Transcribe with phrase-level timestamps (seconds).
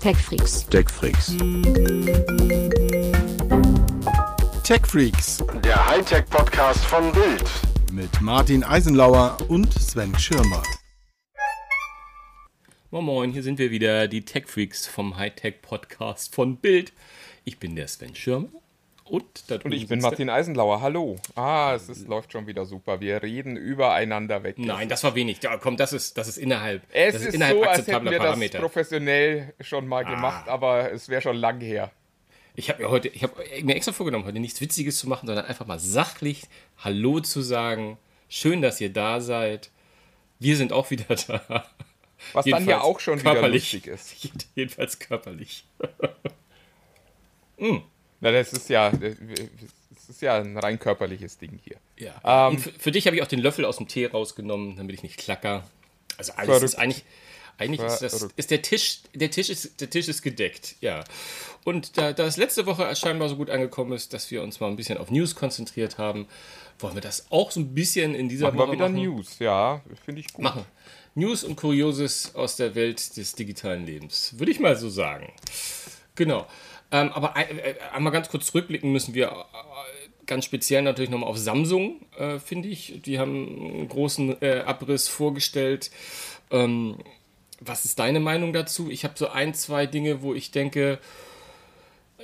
[0.00, 0.64] TechFreaks.
[0.68, 1.36] TechFreaks.
[4.62, 7.44] TechFreaks Der Hightech-Podcast von Bild.
[7.92, 10.62] mit Martin Eisenlauer und Sven Schirmer.
[12.92, 16.92] Moin Moin, hier sind wir wieder, die Tech Freaks vom Hightech Podcast von Bild.
[17.44, 18.48] Ich bin der Sven Schirmer
[19.10, 20.80] und, da Und ich bin Martin Eisenlauer.
[20.80, 21.16] Hallo.
[21.34, 23.00] Ah, es ist, läuft schon wieder super.
[23.00, 24.58] Wir reden übereinander weg.
[24.58, 25.42] Nein, das war wenig.
[25.42, 28.10] Ja, komm, das ist, das ist innerhalb, es das ist, innerhalb so, als hätten akzeptabler
[28.10, 28.58] wir Parameter.
[28.58, 28.62] Ah.
[28.62, 31.90] das professionell schon mal gemacht, aber es wäre schon lang her.
[32.54, 35.46] Ich habe mir heute, ich habe mir extra vorgenommen, heute nichts Witziges zu machen, sondern
[35.46, 36.42] einfach mal sachlich
[36.78, 37.98] Hallo zu sagen.
[38.28, 39.70] Schön, dass ihr da seid.
[40.40, 41.64] Wir sind auch wieder da.
[42.32, 43.72] Was dann ja auch schon wieder körperlich.
[43.72, 44.14] lustig ist.
[44.54, 45.64] Jedenfalls körperlich.
[48.20, 51.76] Na, das ist ja, das ist ja ein rein körperliches Ding hier.
[51.96, 52.48] Ja.
[52.48, 55.02] Ähm, für, für dich habe ich auch den Löffel aus dem Tee rausgenommen, damit ich
[55.02, 55.64] nicht klacker.
[56.16, 56.64] Also alles Verrückt.
[56.64, 57.04] ist eigentlich,
[57.58, 61.04] eigentlich ist, das, ist der Tisch, der Tisch ist, der Tisch ist gedeckt, ja.
[61.64, 64.68] Und da, da es letzte Woche scheinbar so gut angekommen ist, dass wir uns mal
[64.68, 66.26] ein bisschen auf News konzentriert haben,
[66.78, 69.02] wollen wir das auch so ein bisschen in dieser Machen Woche wir wieder machen.
[69.02, 70.42] News, ja, finde ich gut.
[70.42, 70.64] machen.
[71.14, 75.32] News und Kurioses aus der Welt des digitalen Lebens, würde ich mal so sagen.
[76.14, 76.46] Genau.
[76.90, 81.28] Ähm, aber ein, äh, einmal ganz kurz zurückblicken müssen wir äh, ganz speziell natürlich nochmal
[81.28, 83.02] auf Samsung, äh, finde ich.
[83.02, 85.90] Die haben einen großen äh, Abriss vorgestellt.
[86.50, 86.98] Ähm,
[87.60, 88.90] was ist deine Meinung dazu?
[88.90, 90.98] Ich habe so ein, zwei Dinge, wo ich denke,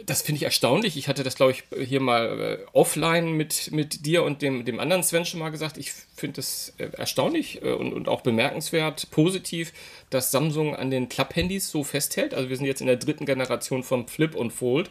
[0.07, 0.97] das finde ich erstaunlich.
[0.97, 4.81] Ich hatte das, glaube ich, hier mal äh, offline mit, mit dir und dem, dem
[4.81, 5.79] anderen Sven schon mal gesagt.
[5.79, 9.73] Ich finde es äh, erstaunlich äh, und, und auch bemerkenswert, positiv,
[10.11, 12.35] dass Samsung an den Klapp-Handys so festhält.
[12.35, 14.91] Also wir sind jetzt in der dritten Generation von Flip und Fold.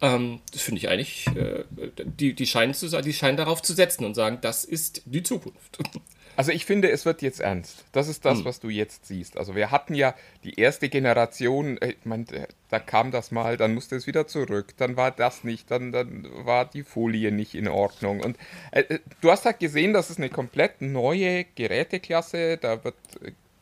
[0.00, 1.64] Ähm, das finde ich eigentlich, äh,
[2.04, 5.78] die, die, scheinen zu, die scheinen darauf zu setzen und sagen, das ist die Zukunft.
[6.36, 7.84] Also ich finde, es wird jetzt ernst.
[7.92, 8.30] Das ist Hm.
[8.30, 9.36] das, was du jetzt siehst.
[9.36, 13.56] Also wir hatten ja die erste Generation, äh, ich meine, äh, da kam das mal,
[13.56, 17.54] dann musste es wieder zurück, dann war das nicht, dann, dann war die Folie nicht
[17.54, 18.20] in Ordnung.
[18.20, 18.36] Und
[18.72, 22.96] äh, äh, du hast halt gesehen, das ist eine komplett neue Geräteklasse, da wird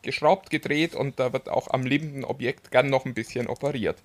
[0.01, 3.97] geschraubt, gedreht und da wird auch am lebenden Objekt gern noch ein bisschen operiert.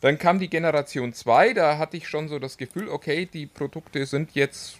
[0.00, 4.04] Dann kam die Generation 2, da hatte ich schon so das Gefühl, okay, die Produkte
[4.04, 4.78] sind jetzt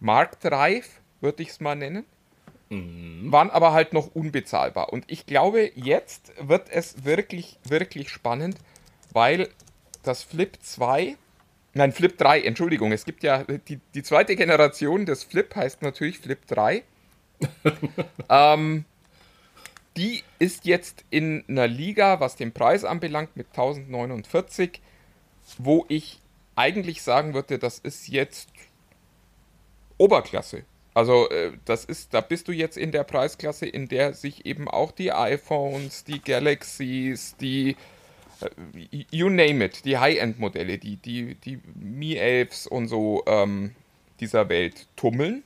[0.00, 2.04] marktreif, würde ich es mal nennen.
[3.30, 4.92] Waren aber halt noch unbezahlbar.
[4.92, 8.56] Und ich glaube, jetzt wird es wirklich, wirklich spannend,
[9.12, 9.48] weil
[10.02, 11.16] das Flip 2,
[11.74, 16.18] nein, Flip 3, Entschuldigung, es gibt ja die, die zweite Generation des Flip heißt natürlich
[16.18, 16.82] Flip 3.
[18.28, 18.84] ähm,
[19.96, 24.80] die ist jetzt in einer Liga, was den Preis anbelangt, mit 1049,
[25.58, 26.20] wo ich
[26.56, 28.48] eigentlich sagen würde, das ist jetzt
[29.98, 30.64] Oberklasse.
[30.94, 34.68] Also äh, das ist, da bist du jetzt in der Preisklasse, in der sich eben
[34.68, 37.76] auch die iPhones, die Galaxies, die
[38.40, 43.72] äh, you name it, die High-End-Modelle, die, die, die Mi 11s und so ähm,
[44.20, 45.42] dieser Welt tummeln.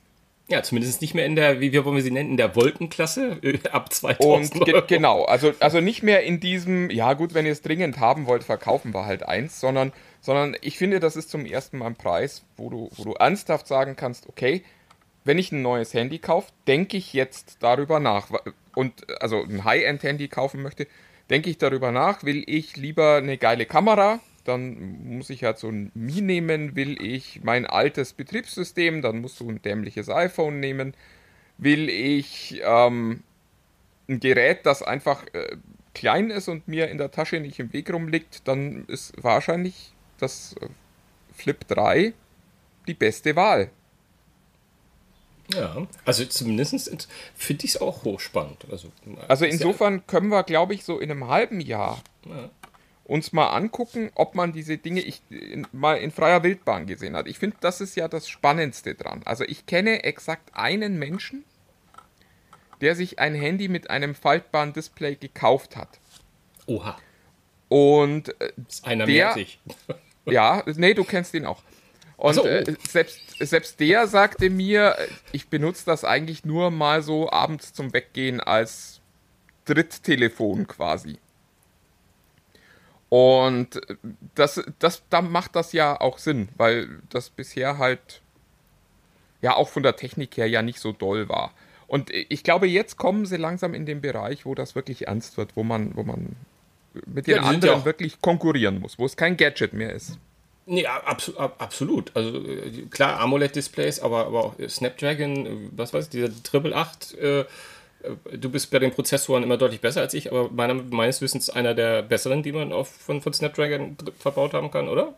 [0.49, 3.39] ja, zumindest nicht mehr in der, wie wir wollen wir sie nennen, in der Wolkenklasse
[3.71, 4.65] ab Und 2000.
[4.65, 8.27] ge genau, also, also nicht mehr in diesem, ja gut, wenn ihr es dringend haben
[8.27, 11.95] wollt, verkaufen wir halt eins, sondern, sondern ich finde, das ist zum ersten Mal ein
[11.95, 14.63] Preis, wo du, wo du ernsthaft sagen kannst, okay,
[15.23, 18.29] wenn ich ein neues Handy kaufe, denke ich jetzt darüber nach.
[18.75, 20.87] Und also ein High-End-Handy kaufen möchte,
[21.29, 25.69] denke ich darüber nach, will ich lieber eine geile Kamera, dann muss ich halt so
[25.69, 30.93] ein Mi nehmen, will ich mein altes Betriebssystem, dann musst du ein dämliches iPhone nehmen,
[31.57, 33.23] will ich ähm,
[34.07, 35.57] ein Gerät, das einfach äh,
[35.93, 40.55] klein ist und mir in der Tasche nicht im Weg rumliegt, dann ist wahrscheinlich das
[40.61, 40.67] äh,
[41.33, 42.13] Flip 3
[42.87, 43.69] die beste Wahl.
[45.53, 48.65] Ja, also zumindest finde ich es auch hochspannend.
[48.71, 48.91] Also,
[49.27, 52.49] Also ist ja- insofern können wir, glaube ich, so in einem halben Jahr Ja.
[53.05, 57.27] uns mal angucken, ob man diese Dinge ich, in, mal in freier Wildbahn gesehen hat.
[57.27, 59.21] Ich finde, das ist ja das Spannendste dran.
[59.25, 61.43] Also ich kenne exakt einen Menschen,
[62.81, 65.99] der sich ein Handy mit einem faltbaren Display gekauft hat.
[66.67, 66.97] Oha,
[67.67, 69.59] Und äh, ist einer Der- mehr als ich.
[70.25, 71.61] Ja, nee, du kennst ihn auch.
[72.19, 72.45] Und so.
[72.45, 77.71] äh, selbst, selbst der sagte mir, äh, ich benutze das eigentlich nur mal so abends
[77.71, 78.99] zum Weggehen als
[79.63, 81.17] Dritttelefon quasi.
[83.07, 83.95] Und äh,
[84.35, 88.21] das, das, da macht das ja auch Sinn, weil das bisher halt
[89.41, 91.53] ja auch von der Technik her ja nicht so doll war.
[91.87, 95.37] Und äh, ich glaube, jetzt kommen sie langsam in den Bereich, wo das wirklich ernst
[95.37, 96.35] wird, wo man, wo man
[97.05, 100.19] mit den Ja, anderen ja wirklich konkurrieren muss, wo es kein Gadget mehr ist.
[100.71, 102.11] Nee, abso ab, absolut.
[102.15, 106.75] Also äh, klar, AMOLED-Displays, aber, aber auch äh, Snapdragon, äh, was weiß ich, dieser Triple
[106.75, 107.45] 8 äh,
[108.31, 111.73] du bist bei den Prozessoren immer deutlich besser als ich, aber meiner, meines Wissens einer
[111.73, 115.15] der besseren, die man auf, von, von Snapdragon verbaut haben kann, oder?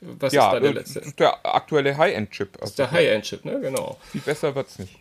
[0.00, 1.02] Was ja, ist da der letzte?
[1.18, 2.58] Der aktuelle High-End-Chip.
[2.60, 3.60] Also der High-End-Chip, ne?
[3.60, 3.98] Genau.
[4.12, 4.96] Viel besser wird es nicht.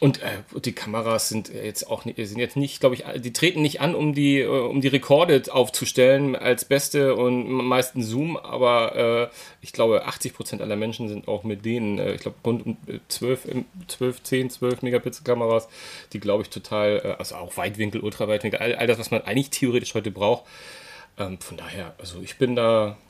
[0.00, 3.80] Und äh, die Kameras sind jetzt auch sind jetzt nicht, glaube ich, die treten nicht
[3.80, 9.34] an, um die, äh, um die Rekorde aufzustellen als beste und meisten Zoom, aber äh,
[9.60, 12.76] ich glaube, 80 Prozent aller Menschen sind auch mit denen, äh, ich glaube, rund um
[13.08, 13.48] 12,
[13.88, 15.68] 12, 10, 12 Megapixel Kameras,
[16.12, 19.50] die glaube ich total, äh, also auch Weitwinkel, Ultraweitwinkel, all, all das, was man eigentlich
[19.50, 20.44] theoretisch heute braucht.
[21.18, 23.07] Ähm, von daher, also ich bin da, äh,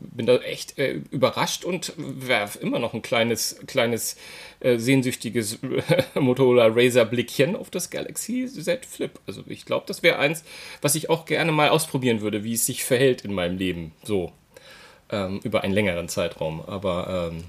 [0.00, 4.16] bin da echt äh, überrascht und werfe immer noch ein kleines, kleines
[4.60, 5.58] äh, sehnsüchtiges
[6.14, 9.12] Motorola Razer Blickchen auf das Galaxy Z Flip.
[9.26, 10.44] Also ich glaube, das wäre eins,
[10.82, 13.92] was ich auch gerne mal ausprobieren würde, wie es sich verhält in meinem Leben.
[14.02, 14.32] So
[15.10, 16.62] ähm, über einen längeren Zeitraum.
[16.66, 17.44] Aber ähm,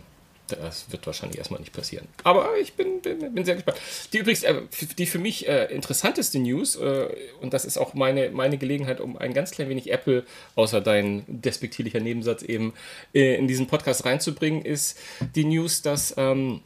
[0.50, 2.08] das wird wahrscheinlich erstmal nicht passieren.
[2.24, 3.78] Aber ich bin, bin, bin sehr gespannt.
[4.14, 4.62] Die übrigens, äh,
[4.98, 7.08] die für mich äh, interessanteste News, äh,
[7.42, 10.26] und das ist auch meine, meine Gelegenheit, um ein ganz klein wenig Apple,
[10.56, 12.74] außer dein despektierlicher Nebensatz eben,
[13.14, 14.98] äh, in diesen Podcast reinzubringen, ist
[15.36, 16.62] die News, dass ähm,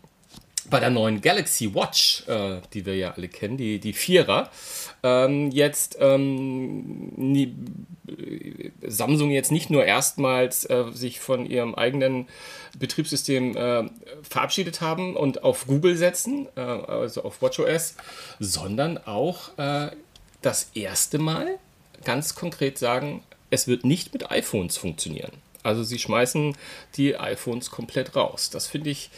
[0.69, 4.49] bei der neuen Galaxy Watch, äh, die wir ja alle kennen, die, die Vierer,
[5.03, 7.11] ähm, jetzt ähm,
[8.85, 12.27] Samsung jetzt nicht nur erstmals äh, sich von ihrem eigenen
[12.77, 13.89] Betriebssystem äh,
[14.21, 17.95] verabschiedet haben und auf Google setzen, äh, also auf WatchOS,
[18.39, 19.91] sondern auch äh,
[20.41, 21.59] das erste Mal
[22.03, 25.31] ganz konkret sagen, es wird nicht mit iPhones funktionieren.
[25.61, 26.55] Also sie schmeißen
[26.95, 28.49] die iPhones komplett raus.
[28.49, 29.09] Das finde ich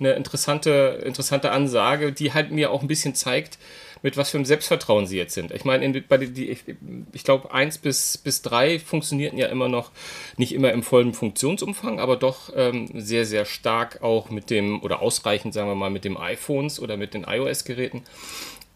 [0.00, 3.58] eine interessante, interessante Ansage, die halt mir auch ein bisschen zeigt,
[4.02, 5.52] mit was für einem Selbstvertrauen sie jetzt sind.
[5.52, 6.64] Ich meine, bei die, ich,
[7.12, 9.90] ich glaube, 1 bis, bis 3 funktionierten ja immer noch
[10.36, 15.02] nicht immer im vollen Funktionsumfang, aber doch ähm, sehr, sehr stark auch mit dem, oder
[15.02, 18.02] ausreichend, sagen wir mal, mit den iPhones oder mit den iOS-Geräten.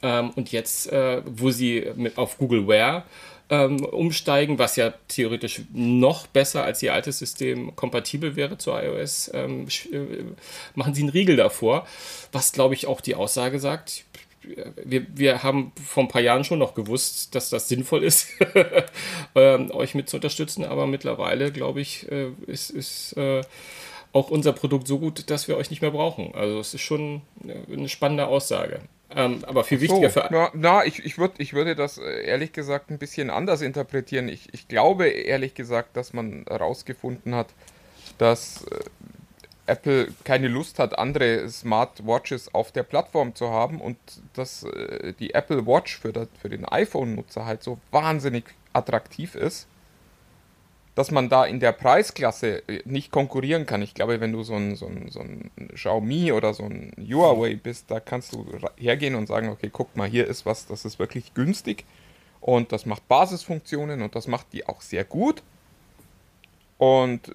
[0.03, 3.07] Ähm, und jetzt, äh, wo sie mit, auf Google Wear
[3.51, 9.31] ähm, umsteigen, was ja theoretisch noch besser als ihr altes System kompatibel wäre zu iOS,
[9.35, 9.99] ähm, äh,
[10.75, 11.87] machen sie einen Riegel davor,
[12.33, 14.05] was glaube ich auch die Aussage sagt.
[14.85, 18.29] Wir, wir haben vor ein paar Jahren schon noch gewusst, dass das sinnvoll ist,
[19.35, 23.41] ähm, euch mit zu unterstützen, aber mittlerweile, glaube ich, äh, ist, ist äh,
[24.13, 26.35] auch unser Produkt so gut, dass wir euch nicht mehr brauchen.
[26.35, 27.23] Also es ist schon
[27.73, 28.81] eine spannende Aussage.
[29.17, 30.29] Ähm, aber viel wichtiger so, für.
[30.31, 34.29] Na, na ich, ich, würd, ich würde das äh, ehrlich gesagt ein bisschen anders interpretieren.
[34.29, 37.49] Ich, ich glaube ehrlich gesagt, dass man herausgefunden hat,
[38.19, 38.81] dass äh,
[39.67, 43.97] Apple keine Lust hat, andere Smartwatches auf der Plattform zu haben und
[44.35, 49.67] dass äh, die Apple Watch für, das, für den iPhone-Nutzer halt so wahnsinnig attraktiv ist
[50.95, 53.83] dass man da in der Preisklasse äh, nicht konkurrieren kann.
[53.83, 57.57] Ich glaube, wenn du so ein, so ein, so ein Xiaomi oder so ein Huawei
[57.57, 58.47] bist, da kannst du
[58.77, 61.85] hergehen und sagen, okay, guck mal, hier ist was, das ist wirklich günstig
[62.41, 65.43] und das macht Basisfunktionen und das macht die auch sehr gut.
[66.79, 67.35] Und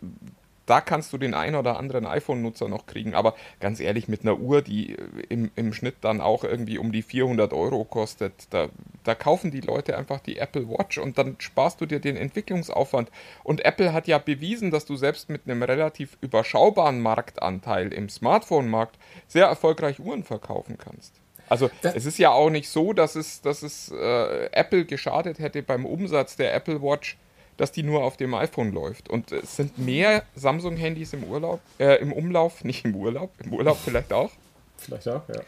[0.69, 3.15] da kannst du den einen oder anderen iPhone-Nutzer noch kriegen.
[3.15, 4.95] Aber ganz ehrlich, mit einer Uhr, die
[5.27, 8.69] im, im Schnitt dann auch irgendwie um die 400 Euro kostet, da,
[9.03, 13.09] da kaufen die Leute einfach die Apple Watch und dann sparst du dir den Entwicklungsaufwand.
[13.43, 18.99] Und Apple hat ja bewiesen, dass du selbst mit einem relativ überschaubaren Marktanteil im Smartphone-Markt
[19.27, 21.15] sehr erfolgreich Uhren verkaufen kannst.
[21.49, 25.39] Also das es ist ja auch nicht so, dass es, dass es äh, Apple geschadet
[25.39, 27.17] hätte beim Umsatz der Apple Watch
[27.59, 29.09] dass die nur auf dem iPhone läuft.
[29.09, 33.77] Und es sind mehr Samsung-Handys im Urlaub, äh, im Umlauf, nicht im Urlaub, im Urlaub
[33.83, 34.31] vielleicht auch.
[34.77, 35.41] Vielleicht auch, ja.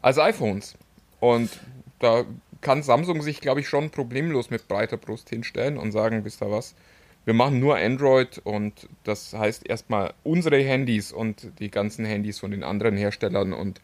[0.00, 0.76] Als iPhones.
[1.18, 1.50] Und
[1.98, 2.24] da
[2.60, 6.50] kann Samsung sich, glaube ich, schon problemlos mit breiter Brust hinstellen und sagen, wisst ihr
[6.52, 6.76] was,
[7.24, 12.52] wir machen nur Android und das heißt erstmal unsere Handys und die ganzen Handys von
[12.52, 13.80] den anderen Herstellern und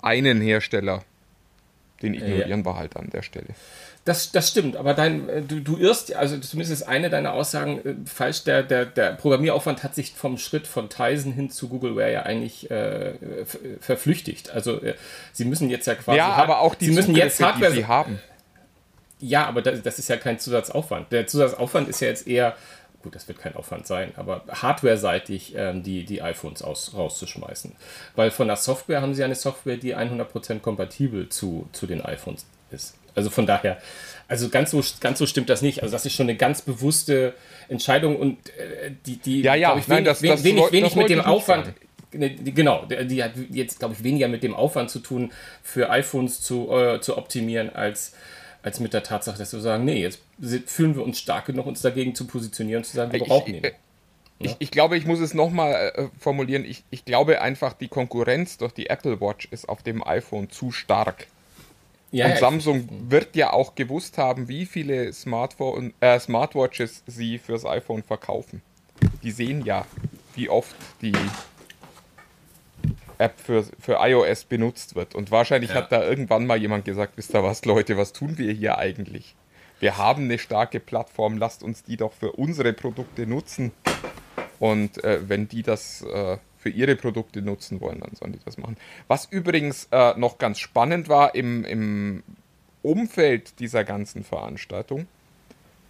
[0.00, 1.04] einen Hersteller,
[2.00, 2.64] den ignorieren ja.
[2.64, 3.48] wir halt an der Stelle.
[4.06, 7.84] Das, das stimmt, aber dein, äh, du, du irrst, also zumindest ist eine deiner Aussagen
[7.84, 8.44] äh, falsch.
[8.44, 12.70] Der, der, der Programmieraufwand hat sich vom Schritt von Tizen hin zu Googleware ja eigentlich
[12.70, 13.14] äh,
[13.80, 14.50] verflüchtigt.
[14.50, 14.94] Also äh,
[15.32, 16.18] sie müssen jetzt ja quasi.
[16.18, 18.20] Ja, aber auch die sie müssen jetzt Hardware, die sie haben.
[19.18, 21.10] Ja, aber das, das ist ja kein Zusatzaufwand.
[21.10, 22.54] Der Zusatzaufwand ist ja jetzt eher,
[23.02, 27.74] gut, das wird kein Aufwand sein, aber hardware-seitig ähm, die, die iPhones aus, rauszuschmeißen.
[28.14, 32.46] Weil von der Software haben sie eine Software, die 100% kompatibel zu, zu den iPhones
[32.70, 32.94] ist.
[33.16, 33.78] Also von daher,
[34.28, 35.82] also ganz so, ganz so stimmt das nicht.
[35.82, 37.34] Also das ist schon eine ganz bewusste
[37.68, 41.08] Entscheidung und äh, die, die ja, ja, ich, wenig, das, das wenig, wenig, wenig mit
[41.08, 41.72] dem Aufwand.
[42.12, 45.32] Ne, genau, die hat jetzt, glaube ich, weniger mit dem Aufwand zu tun,
[45.62, 48.14] für iPhones zu, äh, zu optimieren, als,
[48.62, 50.20] als mit der Tatsache, dass wir sagen, nee, jetzt
[50.66, 53.62] fühlen wir uns stark genug, uns dagegen zu positionieren und zu sagen, wir brauchen ihn.
[54.38, 56.64] Ich, ich, glaube, ich muss es nochmal äh, formulieren.
[56.64, 60.72] Ich, ich glaube einfach, die Konkurrenz durch die Apple Watch ist auf dem iPhone zu
[60.72, 61.26] stark.
[62.12, 67.66] Ja, und Samsung wird ja auch gewusst haben, wie viele Smartphone, äh, Smartwatches sie fürs
[67.66, 68.62] iPhone verkaufen.
[69.22, 69.86] Die sehen ja,
[70.34, 71.12] wie oft die
[73.18, 75.14] App für, für iOS benutzt wird.
[75.14, 75.76] Und wahrscheinlich ja.
[75.76, 79.34] hat da irgendwann mal jemand gesagt, wisst ihr was, Leute, was tun wir hier eigentlich?
[79.80, 83.72] Wir haben eine starke Plattform, lasst uns die doch für unsere Produkte nutzen.
[84.58, 88.58] Und äh, wenn die das äh, für ihre Produkte nutzen wollen, dann sollen die das
[88.58, 88.76] machen.
[89.06, 92.24] Was übrigens äh, noch ganz spannend war im, im
[92.82, 95.06] Umfeld dieser ganzen Veranstaltung,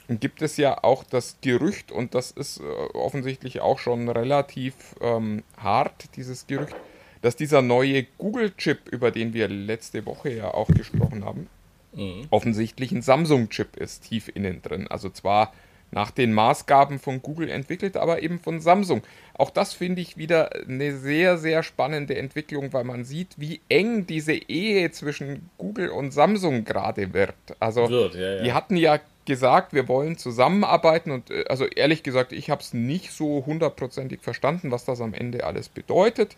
[0.08, 5.44] gibt es ja auch das Gerücht, und das ist äh, offensichtlich auch schon relativ ähm,
[5.56, 6.76] hart, dieses Gerücht,
[7.22, 11.48] dass dieser neue Google-Chip, über den wir letzte Woche ja auch gesprochen haben,
[11.94, 12.26] mhm.
[12.28, 14.88] offensichtlich ein Samsung-Chip ist, tief innen drin.
[14.88, 15.54] Also zwar
[15.90, 19.02] nach den Maßgaben von Google entwickelt, aber eben von Samsung.
[19.34, 24.06] Auch das finde ich wieder eine sehr, sehr spannende Entwicklung, weil man sieht, wie eng
[24.06, 27.34] diese Ehe zwischen Google und Samsung gerade wird.
[27.60, 28.42] Also, wird, ja, ja.
[28.42, 32.72] die hatten ja gesagt, wir wollen zusammenarbeiten und äh, also ehrlich gesagt, ich habe es
[32.72, 36.36] nicht so hundertprozentig verstanden, was das am Ende alles bedeutet.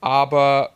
[0.00, 0.73] Aber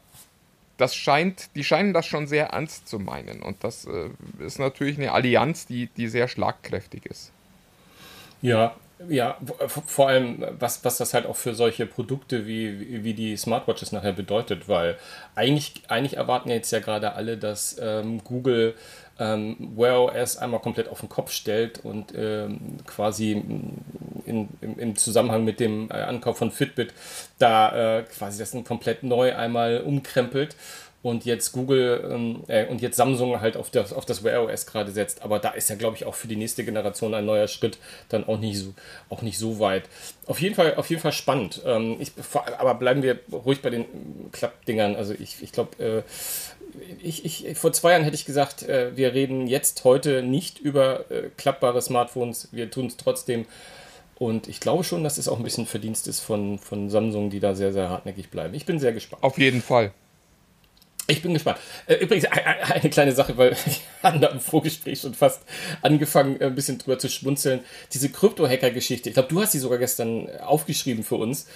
[0.79, 3.43] das scheint, die scheinen das schon sehr ernst zu meinen.
[3.43, 4.09] Und das äh,
[4.39, 7.33] ist natürlich eine Allianz, die, die sehr schlagkräftig ist.
[8.41, 8.75] Ja,
[9.09, 9.37] ja,
[9.69, 14.13] vor allem, was, was das halt auch für solche Produkte wie, wie die Smartwatches nachher
[14.13, 14.97] bedeutet, weil
[15.37, 18.75] eigentlich, eigentlich erwarten jetzt ja gerade alle, dass ähm, Google
[19.21, 23.43] ähm, Wear OS einmal komplett auf den Kopf stellt und ähm, quasi
[24.29, 26.93] in, im, im, Zusammenhang mit dem äh, Ankauf von Fitbit
[27.39, 30.57] da äh, quasi das komplett neu einmal umkrempelt
[31.03, 34.67] und jetzt Google ähm, äh, und jetzt Samsung halt auf das, auf das Wear OS
[34.67, 35.23] gerade setzt.
[35.23, 38.27] Aber da ist ja, glaube ich, auch für die nächste Generation ein neuer Schritt dann
[38.27, 38.75] auch nicht so,
[39.09, 39.85] auch nicht so weit.
[40.27, 41.63] Auf jeden Fall, auf jeden Fall spannend.
[41.65, 42.13] Ähm, ich,
[42.59, 43.85] aber bleiben wir ruhig bei den
[44.33, 44.97] Klappdingern.
[44.97, 46.03] Also ich, ich glaube, äh,
[47.01, 51.11] ich, ich, vor zwei Jahren hätte ich gesagt, äh, wir reden jetzt heute nicht über
[51.11, 52.49] äh, klappbare Smartphones.
[52.51, 53.47] Wir tun es trotzdem.
[54.19, 57.39] Und ich glaube schon, dass es auch ein bisschen Verdienst ist von, von Samsung, die
[57.39, 58.53] da sehr, sehr hartnäckig bleiben.
[58.55, 59.23] Ich bin sehr gespannt.
[59.23, 59.93] Auf jeden Fall.
[61.07, 61.59] Ich bin gespannt.
[61.87, 63.53] Äh, übrigens, eine kleine Sache, weil
[64.03, 65.43] wir haben da im Vorgespräch schon fast
[65.83, 67.61] angefangen, ein bisschen drüber zu schmunzeln.
[67.95, 71.47] Diese Krypto-Hacker-Geschichte, ich glaube, du hast sie sogar gestern aufgeschrieben für uns.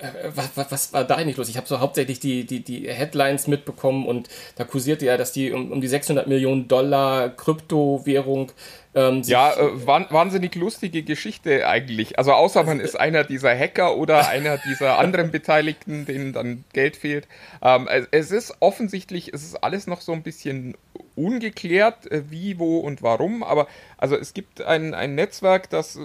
[0.00, 1.48] Ähm, was, was, was, war da eigentlich los?
[1.48, 5.52] Ich habe so hauptsächlich die, die, die Headlines mitbekommen und da kursierte ja, dass die
[5.52, 8.52] um, um die 600 Millionen Dollar Kryptowährung.
[8.94, 12.18] Ähm, ja, äh, wahnsinnig lustige Geschichte eigentlich.
[12.18, 16.96] Also außer man ist einer dieser Hacker oder einer dieser anderen Beteiligten, denen dann Geld
[16.96, 17.28] fehlt.
[17.62, 20.74] Ähm, es ist offensichtlich, es ist alles noch so ein bisschen
[21.16, 23.42] ungeklärt, äh, wie, wo und warum.
[23.42, 23.66] Aber
[23.98, 25.98] also es gibt ein, ein Netzwerk, das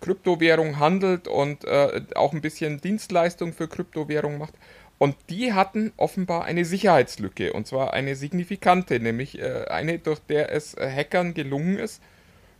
[0.00, 4.54] Kryptowährung handelt und äh, auch ein bisschen Dienstleistung für Kryptowährung macht.
[4.98, 10.52] Und die hatten offenbar eine Sicherheitslücke, und zwar eine signifikante, nämlich äh, eine, durch der
[10.52, 12.02] es äh, Hackern gelungen ist,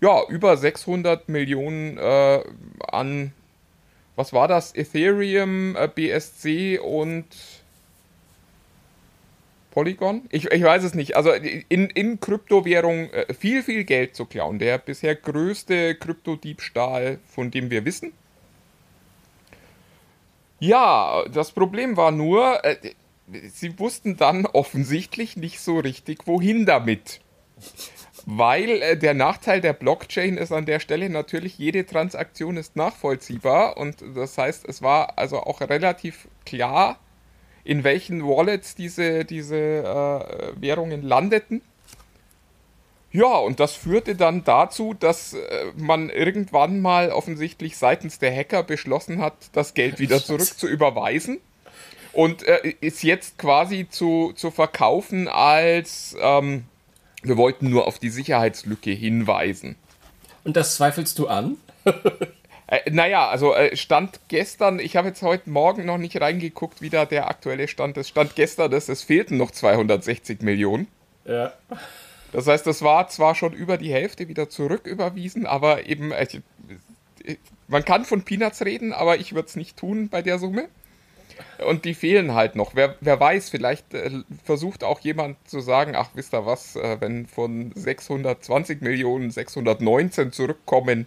[0.01, 2.43] ja, über 600 Millionen äh,
[2.89, 3.33] an,
[4.17, 7.27] was war das, Ethereum, äh, BSC und
[9.77, 10.23] Polygon?
[10.31, 11.17] Ich, ich weiß es nicht.
[11.17, 14.59] Also in, in Kryptowährung äh, viel, viel Geld zu klauen.
[14.59, 18.15] Der bisher größte Kryptodiebstahl, von dem wir wissen.
[20.61, 22.95] Ja, das Problem war nur, äh,
[23.53, 27.21] sie wussten dann offensichtlich nicht so richtig, wohin damit.
[28.25, 33.77] Weil äh, der Nachteil der Blockchain ist an der Stelle natürlich, jede Transaktion ist nachvollziehbar
[33.77, 36.99] und das heißt, es war also auch relativ klar,
[37.67, 41.63] in welchen Wallets diese, diese äh, Währungen landeten.
[43.13, 48.63] Ja, und das führte dann dazu, dass äh, man irgendwann mal offensichtlich seitens der Hacker
[48.63, 51.39] beschlossen hat, das Geld wieder zurück zu überweisen
[52.13, 56.65] und äh, ist jetzt quasi zu, zu verkaufen als ähm,
[57.23, 59.77] wir wollten nur auf die Sicherheitslücke hinweisen.
[60.45, 61.57] Und das zweifelst du an?
[62.69, 66.91] Äh, naja, also äh, Stand gestern, ich habe jetzt heute Morgen noch nicht reingeguckt, wie
[66.91, 68.09] da der aktuelle Stand ist.
[68.09, 70.89] Stand gestern ist, es fehlten noch 260 Millionen.
[71.25, 71.53] Ja.
[72.33, 76.27] Das heißt, das war zwar schon über die Hälfte wieder zurücküberwiesen, aber eben, äh,
[77.69, 80.69] man kann von Peanuts reden, aber ich würde es nicht tun bei der Summe.
[81.67, 82.75] Und die fehlen halt noch.
[82.75, 84.11] Wer, wer weiß, vielleicht äh,
[84.45, 90.33] versucht auch jemand zu sagen, ach, wisst ihr was, äh, wenn von 620 Millionen 619
[90.33, 91.07] zurückkommen,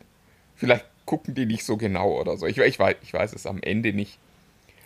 [0.56, 2.46] vielleicht gucken die nicht so genau oder so.
[2.46, 4.20] Ich, ich, weiß, ich weiß es am Ende nicht.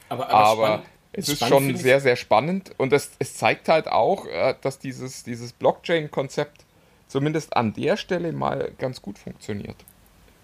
[0.08, 4.26] Aber, aber, aber es ist schon sehr, sehr spannend und es, es zeigt halt auch,
[4.28, 6.64] äh, dass dieses, dieses Blockchain-Konzept
[7.10, 9.76] zumindest an der Stelle mal ganz gut funktioniert.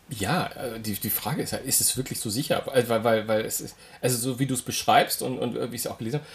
[0.10, 2.62] Ja, äh, die, die Frage ist halt, ist es wirklich so sicher?
[2.66, 5.86] Weil, weil, weil es ist, also so wie du es beschreibst und, und wie ich
[5.86, 6.30] es auch gelesen habe,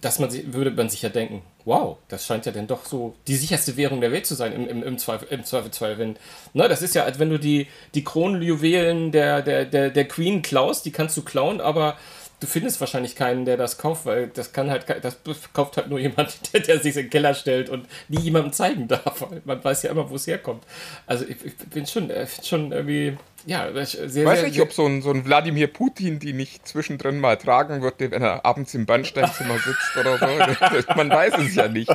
[0.00, 3.36] dass man würde man sich ja denken, wow, das scheint ja dann doch so die
[3.36, 5.98] sicherste Währung der Welt zu sein im, im, im, Zweifel, im Zweifelsfall.
[5.98, 6.16] Wenn,
[6.54, 10.42] ne, das ist ja, als wenn du die, die Kronenjuwelen der, der, der, der Queen
[10.42, 11.96] klaust, die kannst du klauen, aber
[12.40, 15.18] du findest wahrscheinlich keinen, der das kauft, weil das kann halt, das
[15.52, 18.88] kauft halt nur jemand, der, der sich in den Keller stellt und nie jemandem zeigen
[18.88, 19.26] darf.
[19.44, 20.64] Man weiß ja immer, wo es herkommt.
[21.06, 23.16] Also ich, ich bin schon, äh, schon irgendwie,
[23.48, 24.26] ja, sehr, sehr.
[24.26, 28.10] Weiß nicht, ob so ein, so ein Wladimir Putin die nicht zwischendrin mal tragen würde,
[28.10, 30.92] wenn er abends im Bernsteinzimmer sitzt oder so.
[30.96, 31.90] man weiß es ja nicht.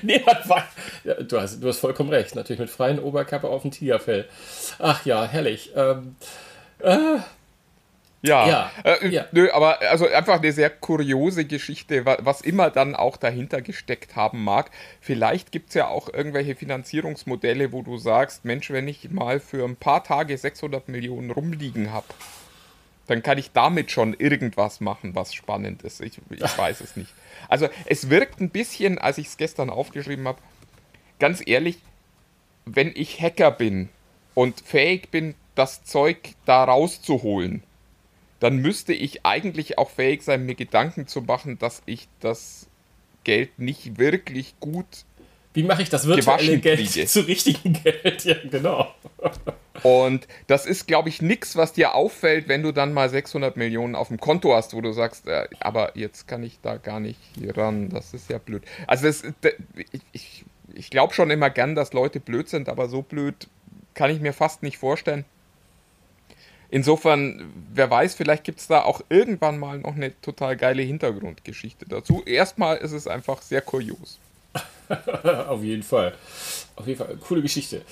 [0.00, 0.62] nee, man weiß,
[1.04, 2.34] ja, du, hast, du hast vollkommen recht.
[2.34, 4.26] Natürlich mit freien Oberkappe auf dem Tigerfell.
[4.78, 5.70] Ach ja, herrlich.
[5.76, 6.16] Ähm,
[6.78, 7.18] äh,
[8.26, 12.94] ja, ja, äh, ja, Nö, aber also einfach eine sehr kuriose Geschichte, was immer dann
[12.94, 14.70] auch dahinter gesteckt haben mag.
[15.00, 19.64] Vielleicht gibt es ja auch irgendwelche Finanzierungsmodelle, wo du sagst, Mensch, wenn ich mal für
[19.64, 22.06] ein paar Tage 600 Millionen rumliegen habe,
[23.06, 26.00] dann kann ich damit schon irgendwas machen, was spannend ist.
[26.00, 27.12] Ich, ich weiß es nicht.
[27.48, 30.38] Also es wirkt ein bisschen, als ich es gestern aufgeschrieben habe,
[31.18, 31.78] ganz ehrlich,
[32.64, 33.88] wenn ich Hacker bin
[34.34, 37.62] und fähig bin, das Zeug da rauszuholen,
[38.40, 42.68] dann müsste ich eigentlich auch fähig sein, mir Gedanken zu machen, dass ich das
[43.24, 44.86] Geld nicht wirklich gut.
[45.54, 47.06] Wie mache ich das virtuelle Geld kriege.
[47.06, 48.24] zu richtigen Geld?
[48.24, 48.94] Ja, genau.
[49.82, 53.94] Und das ist, glaube ich, nichts, was dir auffällt, wenn du dann mal 600 Millionen
[53.94, 57.20] auf dem Konto hast, wo du sagst, äh, aber jetzt kann ich da gar nicht
[57.56, 57.88] ran.
[57.88, 58.64] Das ist ja blöd.
[58.86, 59.22] Also das,
[59.92, 63.48] ich, ich, ich glaube schon immer gern, dass Leute blöd sind, aber so blöd
[63.94, 65.24] kann ich mir fast nicht vorstellen.
[66.70, 71.86] Insofern, wer weiß, vielleicht gibt es da auch irgendwann mal noch eine total geile Hintergrundgeschichte
[71.86, 72.22] dazu.
[72.24, 74.18] Erstmal ist es einfach sehr kurios.
[75.48, 76.14] Auf jeden Fall.
[76.76, 77.16] Auf jeden Fall.
[77.16, 77.82] Coole Geschichte.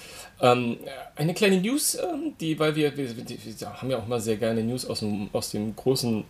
[0.40, 0.78] Ähm,
[1.16, 4.62] eine kleine News, ähm, die, weil wir, wir, wir, haben ja auch mal sehr gerne
[4.62, 6.24] News aus dem, aus dem großen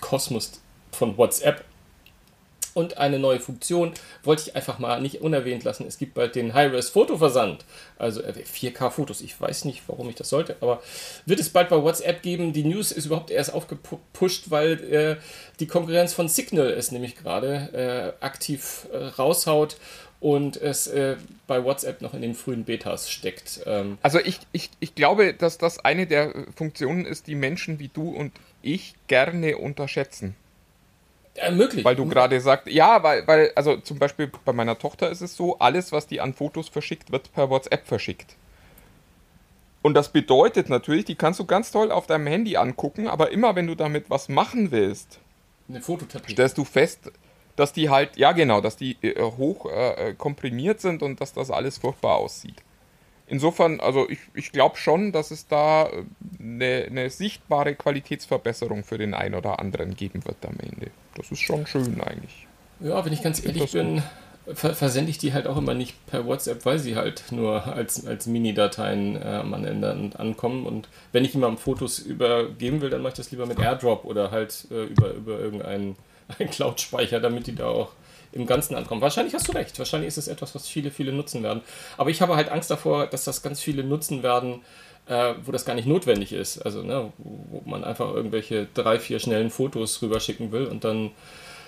[0.00, 0.60] Kosmos
[0.92, 1.64] von WhatsApp
[2.76, 3.92] und eine neue Funktion
[4.22, 5.86] wollte ich einfach mal nicht unerwähnt lassen.
[5.88, 7.64] Es gibt bald den High-Res Fotoversand,
[7.98, 9.22] also 4K äh.
[9.22, 10.82] Ich weiß nicht, warum ich das sollte, aber
[11.24, 12.52] wird es bald bei WhatsApp geben.
[12.52, 15.16] Die News ist überhaupt erst aufgepusht, weil äh,
[15.58, 19.78] die Konkurrenz von Signal es nämlich gerade äh, aktiv äh, raushaut
[20.20, 23.60] und es äh, bei WhatsApp noch in den frühen Betas steckt.
[23.64, 27.88] Ähm also ich, ich, ich glaube, dass das eine der Funktionen ist, die Menschen wie
[27.88, 30.36] du und ich gerne unterschätzen.
[31.36, 31.84] Ja, möglich.
[31.84, 35.36] Weil du gerade sagst, ja, weil, weil, also zum Beispiel bei meiner Tochter ist es
[35.36, 38.36] so, alles, was die an Fotos verschickt, wird per WhatsApp verschickt.
[39.82, 43.54] Und das bedeutet natürlich, die kannst du ganz toll auf deinem Handy angucken, aber immer
[43.54, 45.20] wenn du damit was machen willst,
[45.68, 46.32] eine Fototapete.
[46.32, 47.12] stellst du fest,
[47.56, 51.50] dass die halt, ja genau, dass die äh, hoch äh, komprimiert sind und dass das
[51.50, 52.62] alles furchtbar aussieht.
[53.28, 55.90] Insofern, also ich, ich glaube schon, dass es da
[56.38, 60.90] eine, äh, eine sichtbare Qualitätsverbesserung für den einen oder anderen geben wird am Ende.
[61.16, 62.46] Das ist schon schön eigentlich.
[62.80, 64.02] Ja, wenn ich ganz ehrlich bin,
[64.54, 68.06] ver versende ich die halt auch immer nicht per WhatsApp, weil sie halt nur als,
[68.06, 70.66] als Mini-Dateien äh, am Ende ankommen.
[70.66, 74.30] Und wenn ich jemandem Fotos übergeben will, dann mache ich das lieber mit AirDrop oder
[74.30, 75.96] halt äh, über, über irgendeinen
[76.50, 77.92] Cloud-Speicher, damit die da auch
[78.36, 79.00] im Ganzen ankommen.
[79.00, 79.78] Wahrscheinlich hast du recht.
[79.78, 81.62] Wahrscheinlich ist es etwas, was viele, viele nutzen werden.
[81.96, 84.62] Aber ich habe halt Angst davor, dass das ganz viele nutzen werden,
[85.06, 86.58] äh, wo das gar nicht notwendig ist.
[86.58, 91.10] Also, ne, wo man einfach irgendwelche drei, vier schnellen Fotos rüberschicken will und dann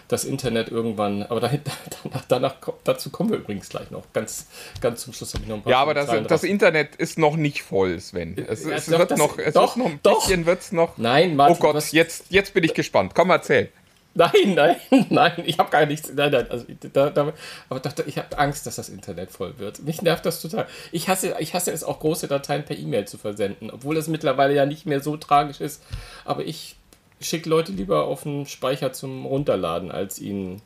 [0.08, 1.22] das Internet irgendwann.
[1.22, 1.60] Aber dahin,
[2.02, 2.54] danach, danach,
[2.84, 4.04] dazu kommen wir übrigens gleich noch.
[4.12, 4.46] Ganz,
[4.80, 5.70] ganz zum Schluss habe ich noch ein paar.
[5.70, 8.36] Ja, aber das, das, Internet ist noch nicht voll, Sven.
[8.36, 10.98] Es, es ja, wird doch, noch, es doch, wird noch ein bisschen wird's noch.
[10.98, 13.12] Nein, Martin, Oh Gott, jetzt, jetzt bin ich gespannt.
[13.14, 13.70] Komm, erzähl.
[14.14, 14.76] Nein, nein,
[15.10, 16.12] nein, ich habe gar nichts.
[16.12, 17.32] Nein, nein, also da, da,
[17.68, 19.80] aber doch, ich habe Angst, dass das Internet voll wird.
[19.80, 20.66] Mich nervt das total.
[20.90, 24.54] Ich hasse, ich hasse es auch, große Dateien per E-Mail zu versenden, obwohl es mittlerweile
[24.54, 25.82] ja nicht mehr so tragisch ist.
[26.24, 26.76] Aber ich
[27.20, 30.62] schicke Leute lieber auf einen Speicher zum Runterladen, als ihnen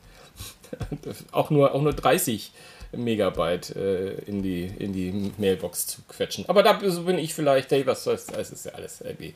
[1.31, 2.51] auch nur, auch nur 30
[2.95, 6.45] Megabyte äh, in, die, in die Mailbox zu quetschen.
[6.47, 9.33] Aber da bin ich vielleicht, hey, was soll's, das ist ja alles irgendwie.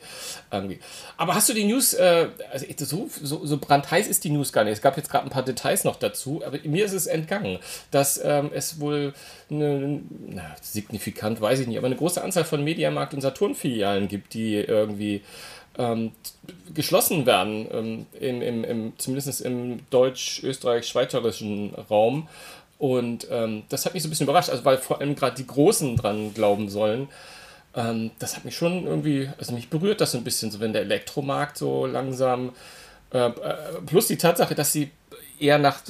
[0.52, 0.80] irgendwie.
[1.18, 4.64] Aber hast du die News, äh, also so, so, so brandheiß ist die News gar
[4.64, 4.74] nicht.
[4.74, 7.60] Es gab jetzt gerade ein paar Details noch dazu, aber mir ist es entgangen,
[7.92, 9.14] dass ähm, es wohl
[9.50, 14.34] eine, na, signifikant, weiß ich nicht, aber eine große Anzahl von Mediamarkt- und Saturn-Filialen gibt,
[14.34, 15.22] die irgendwie
[15.78, 16.12] ähm,
[16.74, 22.28] geschlossen werden, ähm, im, im, im, zumindest im deutsch-österreich-schweizerischen Raum.
[22.78, 25.48] Und ähm, das hat mich so ein bisschen überrascht, also weil vor allem gerade die
[25.48, 27.10] Großen dran glauben sollen.
[27.76, 30.74] Ähm, das hat mich schon irgendwie, also mich berührt das so ein bisschen, so wenn
[30.74, 32.54] der Elektromarkt so langsam,
[33.12, 33.32] äh, äh
[33.86, 34.92] plus die Tatsache, dass sie
[35.40, 35.82] eher nach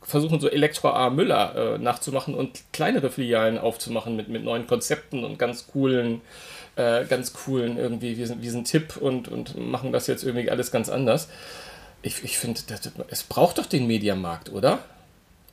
[0.00, 1.10] versuchen, so Elektro A.
[1.10, 6.20] Müller äh, nachzumachen und kleinere Filialen aufzumachen mit, mit neuen Konzepten und ganz coolen,
[6.76, 10.70] äh, ganz coolen irgendwie, wir sind, sind Tipp und, und machen das jetzt irgendwie alles
[10.70, 11.28] ganz anders.
[12.02, 12.60] Ich, ich finde,
[13.08, 14.80] es braucht doch den Mediamarkt, oder?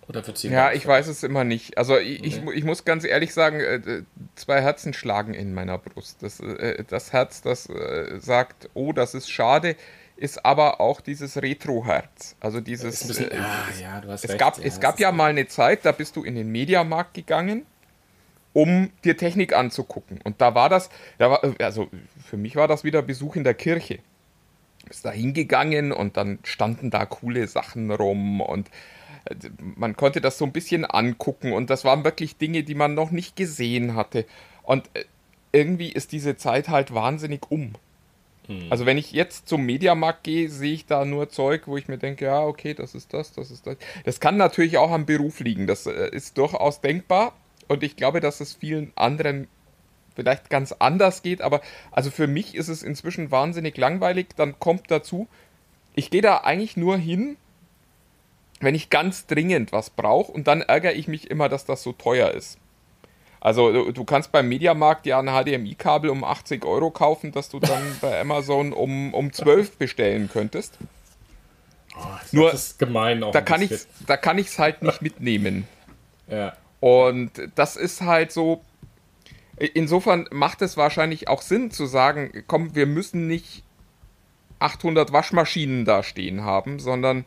[0.09, 1.77] Oder sie ja, ich weiß es immer nicht.
[1.77, 4.01] Also ich, ich, ich, muss ganz ehrlich sagen, äh,
[4.33, 6.23] zwei Herzen schlagen in meiner Brust.
[6.23, 9.75] Das, äh, das Herz, das äh, sagt, oh, das ist schade,
[10.15, 12.35] ist aber auch dieses Retro-Herz.
[12.39, 13.07] Also dieses.
[13.07, 16.15] Bisschen, ah, ja, es, recht, gab, ja, es gab ja mal eine Zeit, da bist
[16.15, 17.67] du in den Mediamarkt gegangen,
[18.53, 20.21] um dir Technik anzugucken.
[20.23, 21.87] Und da war das, da war, also
[22.25, 23.99] für mich war das wieder Besuch in der Kirche.
[24.87, 28.71] Bist da hingegangen und dann standen da coole Sachen rum und
[29.75, 33.11] man konnte das so ein bisschen angucken und das waren wirklich Dinge, die man noch
[33.11, 34.25] nicht gesehen hatte.
[34.63, 35.05] Und äh,
[35.51, 37.73] irgendwie ist diese Zeit halt wahnsinnig um.
[38.47, 38.67] Hm.
[38.69, 41.97] Also wenn ich jetzt zum Mediamarkt gehe, sehe ich da nur Zeug, wo ich mir
[41.97, 43.77] denke, ja, okay, das ist das, das ist das.
[44.03, 45.67] Das kann natürlich auch am Beruf liegen.
[45.67, 47.33] Das äh, ist durchaus denkbar.
[47.67, 49.47] Und ich glaube, dass es vielen anderen
[50.15, 51.41] vielleicht ganz anders geht.
[51.41, 51.61] Aber
[51.91, 54.29] also für mich ist es inzwischen wahnsinnig langweilig.
[54.35, 55.27] Dann kommt dazu,
[55.95, 57.37] ich gehe da eigentlich nur hin,
[58.59, 61.93] wenn ich ganz dringend was brauche und dann ärgere ich mich immer, dass das so
[61.93, 62.57] teuer ist.
[63.41, 67.59] Also du, du kannst beim Mediamarkt ja ein HDMI-Kabel um 80 Euro kaufen, das du
[67.59, 70.77] dann bei Amazon um, um 12 bestellen könntest.
[71.97, 73.31] Oh, Nur, das ist gemein auch.
[73.31, 73.71] Da kann, ich,
[74.05, 75.67] da kann ich es halt nicht mitnehmen.
[76.31, 76.55] Ja.
[76.79, 78.61] Und das ist halt so.
[79.57, 83.63] Insofern macht es wahrscheinlich auch Sinn zu sagen, komm, wir müssen nicht
[84.59, 87.25] 800 Waschmaschinen da stehen haben, sondern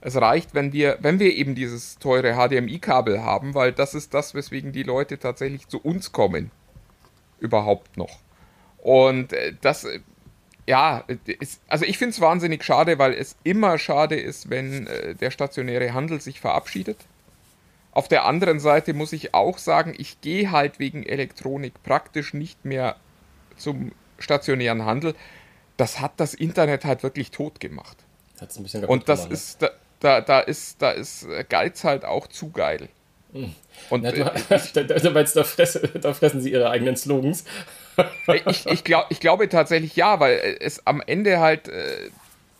[0.00, 4.34] es reicht, wenn wir, wenn wir eben dieses teure HDMI-Kabel haben, weil das ist das,
[4.34, 6.50] weswegen die Leute tatsächlich zu uns kommen.
[7.38, 8.18] Überhaupt noch.
[8.78, 10.00] Und äh, das, äh,
[10.66, 15.14] ja, ist, also ich finde es wahnsinnig schade, weil es immer schade ist, wenn äh,
[15.14, 16.98] der stationäre Handel sich verabschiedet.
[17.92, 22.64] Auf der anderen Seite muss ich auch sagen, ich gehe halt wegen Elektronik praktisch nicht
[22.64, 22.96] mehr
[23.56, 25.14] zum stationären Handel.
[25.76, 27.96] Das hat das Internet halt wirklich tot gemacht.
[28.88, 29.34] Und das gemacht, ne?
[29.34, 32.88] ist, da, da, da, ist, da ist Geiz halt auch zu geil.
[33.32, 33.54] Hm.
[33.90, 37.44] Und Na, du, äh, da, meinst, da, fressen, da fressen sie ihre eigenen Slogans.
[38.46, 42.10] ich, ich, glaub, ich glaube tatsächlich ja, weil es am Ende halt äh,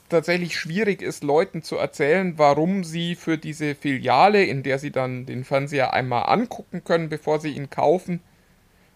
[0.09, 5.27] tatsächlich schwierig ist, Leuten zu erzählen, warum sie für diese Filiale, in der sie dann
[5.27, 8.21] den Fernseher einmal angucken können, bevor sie ihn kaufen,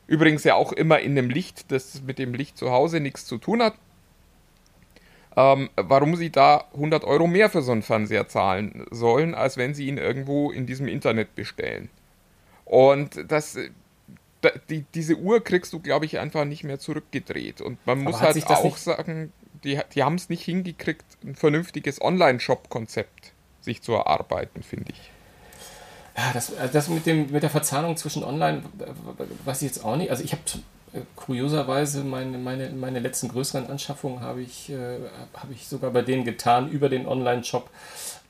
[0.07, 3.39] übrigens ja auch immer in dem Licht, das mit dem Licht zu Hause nichts zu
[3.39, 3.75] tun hat,
[5.37, 9.75] ähm, warum sie da 100 Euro mehr für so einen Fernseher zahlen sollen, als wenn
[9.75, 11.91] sie ihn irgendwo in diesem Internet bestellen.
[12.65, 13.59] Und das,
[14.71, 17.61] die, diese Uhr kriegst du, glaube ich, einfach nicht mehr zurückgedreht.
[17.61, 19.33] Und man muss halt auch sagen,
[19.65, 25.11] die, die haben es nicht hingekriegt, ein vernünftiges Online-Shop-Konzept sich zu erarbeiten, finde ich.
[26.17, 28.63] Ja, das, das mit, dem, mit der Verzahnung zwischen Online,
[29.45, 30.11] weiß ich jetzt auch nicht.
[30.11, 30.43] Also ich habe
[31.17, 34.99] kurioserweise meine, meine, meine letzten größeren Anschaffungen habe ich, äh,
[35.35, 37.71] habe ich sogar bei denen getan über den Online-Shop.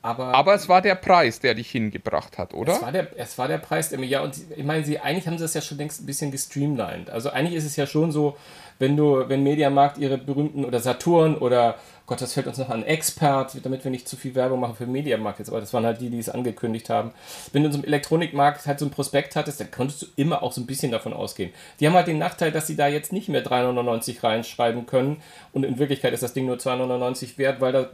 [0.02, 2.74] Aber, Aber es war der Preis, der dich hingebracht hat, oder?
[2.74, 5.26] Es war der, es war der Preis, der mir, ja, und ich meine, sie, eigentlich
[5.26, 7.08] haben sie das ja schon längst ein bisschen gestreamlined.
[7.08, 8.36] Also eigentlich ist es ja schon so,
[8.78, 12.82] wenn du, wenn Mediamarkt ihre berühmten oder Saturn oder Gott, das fällt uns noch an,
[12.82, 16.02] Expert, damit wir nicht zu viel Werbung machen für Mediamarkt jetzt, aber das waren halt
[16.02, 17.12] die, die es angekündigt haben.
[17.52, 20.42] Wenn du in so einem Elektronikmarkt halt so ein Prospekt hattest, dann konntest du immer
[20.42, 21.50] auch so ein bisschen davon ausgehen.
[21.80, 25.64] Die haben halt den Nachteil, dass sie da jetzt nicht mehr 3,99 reinschreiben können und
[25.64, 27.88] in Wirklichkeit ist das Ding nur 2,99 wert, weil da,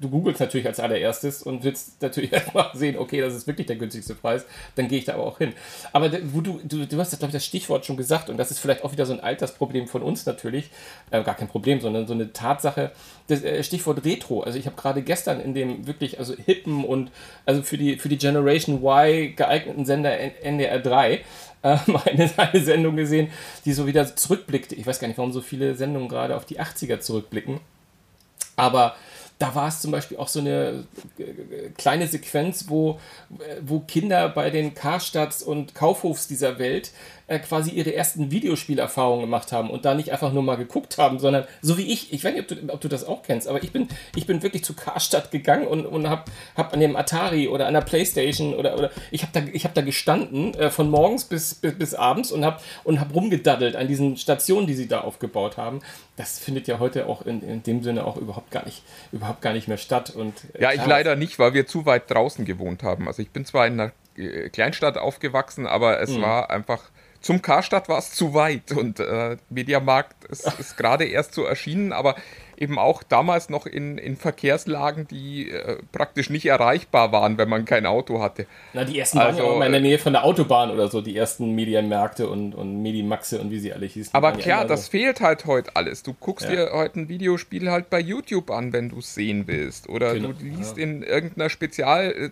[0.00, 3.76] du googelst natürlich als allererstes und willst natürlich erstmal sehen, okay, das ist wirklich der
[3.76, 4.44] günstigste Preis,
[4.74, 5.52] dann gehe ich da aber auch hin.
[5.92, 8.58] Aber wo du, du, du hast, glaube ich, das Stichwort schon gesagt und das ist
[8.58, 10.70] vielleicht auch wieder so ein Altersproblem von uns natürlich,
[11.12, 12.90] äh, gar kein Problem, sondern so eine Tatsache,
[13.28, 14.42] das, äh, Stichwort Retro.
[14.42, 17.10] Also ich habe gerade gestern in dem wirklich also hippen und
[17.46, 21.20] also für die für die Generation Y geeigneten Sender NDR 3 äh,
[22.04, 23.30] eine, eine Sendung gesehen,
[23.64, 24.74] die so wieder zurückblickte.
[24.74, 27.60] Ich weiß gar nicht, warum so viele Sendungen gerade auf die 80er zurückblicken.
[28.56, 28.96] Aber
[29.42, 30.84] da war es zum Beispiel auch so eine
[31.18, 33.00] äh, kleine Sequenz, wo,
[33.60, 36.92] wo Kinder bei den Karstadts und Kaufhofs dieser Welt
[37.32, 41.18] äh, quasi ihre ersten Videospielerfahrungen gemacht haben und da nicht einfach nur mal geguckt haben,
[41.18, 43.62] sondern so wie ich, ich weiß nicht, ob du, ob du das auch kennst, aber
[43.62, 46.24] ich bin, ich bin wirklich zu Karstadt gegangen und, und habe
[46.56, 49.80] hab an dem Atari oder an der Playstation oder, oder ich habe da, hab da
[49.80, 54.16] gestanden äh, von morgens bis, bis, bis abends und habe und hab rumgedaddelt an diesen
[54.18, 55.80] Stationen, die sie da aufgebaut haben.
[56.16, 59.52] Das findet ja heute auch in, in dem Sinne auch überhaupt gar nicht, überhaupt gar
[59.52, 60.10] nicht mehr statt.
[60.10, 63.08] Und, äh, ja, ich leider nicht, weil wir zu weit draußen gewohnt haben.
[63.08, 66.22] Also ich bin zwar in einer äh, Kleinstadt aufgewachsen, aber es mhm.
[66.22, 66.90] war einfach
[67.22, 71.92] zum Karstadt war es zu weit und äh, Mediamarkt ist, ist gerade erst so erschienen,
[71.92, 72.16] aber
[72.62, 77.64] eben auch damals noch in, in Verkehrslagen, die äh, praktisch nicht erreichbar waren, wenn man
[77.64, 78.46] kein Auto hatte.
[78.72, 80.88] Na, die ersten also, waren ja auch mal in der Nähe von der Autobahn oder
[80.88, 84.14] so, die ersten Medienmärkte und, und Medimaxe und wie sie alle hießen.
[84.14, 86.04] Aber klar, das fehlt halt heute alles.
[86.04, 86.52] Du guckst ja.
[86.52, 89.88] dir heute ein Videospiel halt bei YouTube an, wenn du es sehen willst.
[89.88, 90.28] Oder genau.
[90.32, 90.84] du liest ja.
[90.84, 92.30] in irgendeiner Spezial-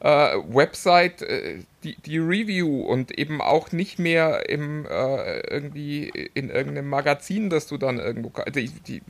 [0.00, 6.50] äh, Website äh, die, die Review und eben auch nicht mehr im äh, irgendwie in
[6.50, 8.32] irgendeinem Magazin, das du dann irgendwo.
[8.50, 9.02] Die, die,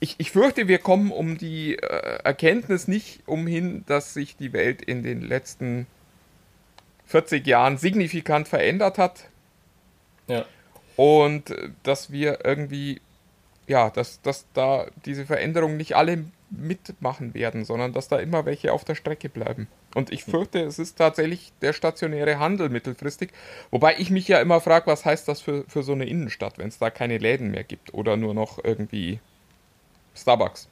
[0.00, 4.82] ich, ich fürchte, wir kommen um die äh, Erkenntnis nicht umhin, dass sich die Welt
[4.82, 5.86] in den letzten
[7.06, 9.28] 40 Jahren signifikant verändert hat.
[10.28, 10.44] Ja.
[10.96, 13.00] Und äh, dass wir irgendwie,
[13.66, 16.24] ja, dass, dass da diese Veränderungen nicht alle
[16.56, 19.68] mitmachen werden, sondern dass da immer welche auf der Strecke bleiben.
[19.94, 23.30] Und ich fürchte, es ist tatsächlich der stationäre Handel mittelfristig.
[23.70, 26.68] Wobei ich mich ja immer frage, was heißt das für, für so eine Innenstadt, wenn
[26.68, 29.20] es da keine Läden mehr gibt oder nur noch irgendwie
[30.14, 30.68] Starbucks.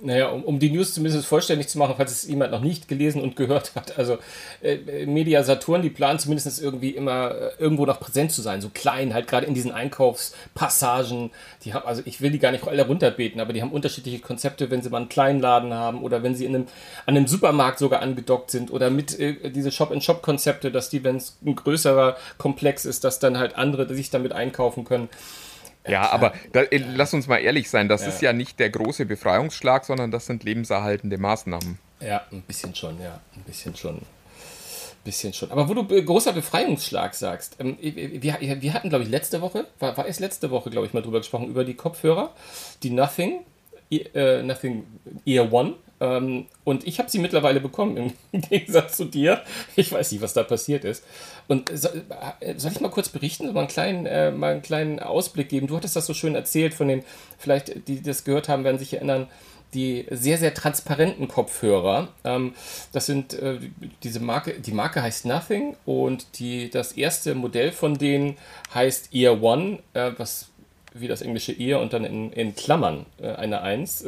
[0.00, 3.20] Naja, um, um die News zumindest vollständig zu machen, falls es jemand noch nicht gelesen
[3.20, 3.98] und gehört hat.
[3.98, 4.18] Also
[4.62, 8.70] äh, Media Saturn, die planen zumindest irgendwie immer äh, irgendwo noch präsent zu sein, so
[8.72, 11.32] klein, halt gerade in diesen Einkaufspassagen.
[11.64, 14.70] Die haben, also ich will die gar nicht alle runterbeten, aber die haben unterschiedliche Konzepte,
[14.70, 16.66] wenn sie mal einen kleinen Laden haben oder wenn sie in einem,
[17.06, 21.38] an einem Supermarkt sogar angedockt sind oder mit äh, diese Shop-in-Shop-Konzepte, dass die, wenn es
[21.44, 25.08] ein größerer Komplex ist, dass dann halt andere sich damit einkaufen können.
[25.86, 28.08] Ja, aber da, äh, lass uns mal ehrlich sein, das ja.
[28.08, 31.78] ist ja nicht der große Befreiungsschlag, sondern das sind lebenserhaltende Maßnahmen.
[32.00, 34.02] Ja, ein bisschen schon, ja, ein bisschen schon.
[35.04, 35.50] Bisschen schon.
[35.50, 39.66] Aber wo du äh, großer Befreiungsschlag sagst, ähm, wir, wir hatten, glaube ich, letzte Woche,
[39.78, 42.34] war, war es letzte Woche, glaube ich, mal drüber gesprochen, über die Kopfhörer,
[42.82, 43.40] die Nothing,
[43.90, 44.84] äh, Nothing
[45.24, 45.74] Ear One.
[46.00, 47.96] Ähm, und ich habe sie mittlerweile bekommen,
[48.32, 49.42] im Gegensatz zu dir.
[49.76, 51.04] Ich weiß nicht, was da passiert ist.
[51.48, 51.88] Und so,
[52.40, 55.66] äh, soll ich mal kurz berichten, mal einen, kleinen, äh, mal einen kleinen Ausblick geben?
[55.66, 57.02] Du hattest das so schön erzählt von den,
[57.38, 59.26] vielleicht die, die das gehört haben, werden sich erinnern,
[59.74, 62.08] die sehr, sehr transparenten Kopfhörer.
[62.24, 62.54] Ähm,
[62.92, 63.58] das sind äh,
[64.02, 68.36] diese Marke, die Marke heißt Nothing und die, das erste Modell von denen
[68.72, 70.48] heißt Ear One, äh, was
[70.94, 74.04] wie das englische Ear und dann in, in Klammern äh, eine Eins.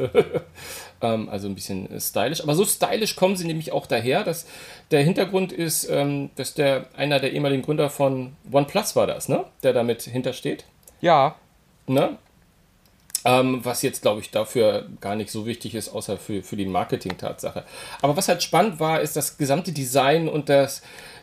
[1.01, 2.41] ähm, also ein bisschen stylisch.
[2.41, 4.23] Aber so stylisch kommen sie nämlich auch daher.
[4.23, 4.47] Dass
[4.91, 9.45] der Hintergrund ist, ähm, dass der einer der ehemaligen Gründer von OnePlus war das, ne?
[9.63, 10.65] Der damit hintersteht.
[11.01, 11.35] Ja.
[11.87, 12.17] Ne?
[13.23, 16.65] Ähm, was jetzt, glaube ich, dafür gar nicht so wichtig ist, außer für, für die
[16.65, 17.63] Marketing-Tatsache.
[18.01, 20.81] Aber was halt spannend war, ist das gesamte Design und das,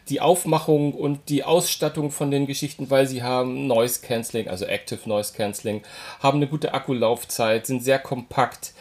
[0.08, 5.08] die Aufmachung und die Ausstattung von den Geschichten, weil sie haben Noise Cancelling, also Active
[5.08, 5.82] Noise Cancelling,
[6.20, 8.72] haben eine gute Akkulaufzeit, sind sehr kompakt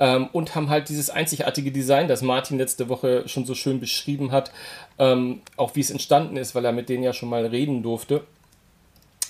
[0.00, 4.32] ähm, und haben halt dieses einzigartige Design, das Martin letzte Woche schon so schön beschrieben
[4.32, 4.52] hat,
[4.98, 8.24] ähm, auch wie es entstanden ist, weil er mit denen ja schon mal reden durfte.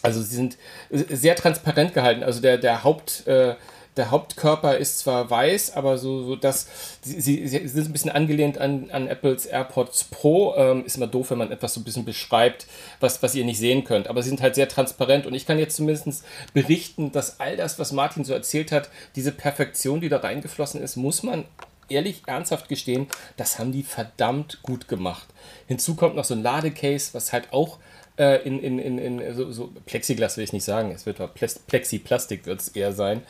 [0.02, 0.56] Also sie sind
[0.90, 2.22] sehr transparent gehalten.
[2.22, 3.26] Also der, der Haupt...
[3.26, 3.56] Äh,
[3.96, 6.68] der Hauptkörper ist zwar weiß, aber so, so dass
[7.02, 10.54] sie, sie, sind ein bisschen angelehnt an, an Apples AirPods Pro.
[10.56, 12.66] Ähm, ist immer doof, wenn man etwas so ein bisschen beschreibt,
[13.00, 14.09] was, was ihr nicht sehen könnt.
[14.09, 17.78] Aber sie sind halt sehr transparent und ich kann jetzt zumindest berichten, dass all das,
[17.78, 21.44] was Martin so erzählt hat, diese Perfektion, die da reingeflossen ist, muss man
[21.88, 23.06] ehrlich ernsthaft gestehen,
[23.37, 25.26] das haben die verdammt gut gemacht.
[25.68, 27.78] Hinzu kommt noch so ein Ladecase, was halt auch
[28.18, 31.20] äh, in, in, in, in so, so Plexiglas will ich nicht sagen, es wird
[31.66, 33.22] Plexiplastik wird es eher sein.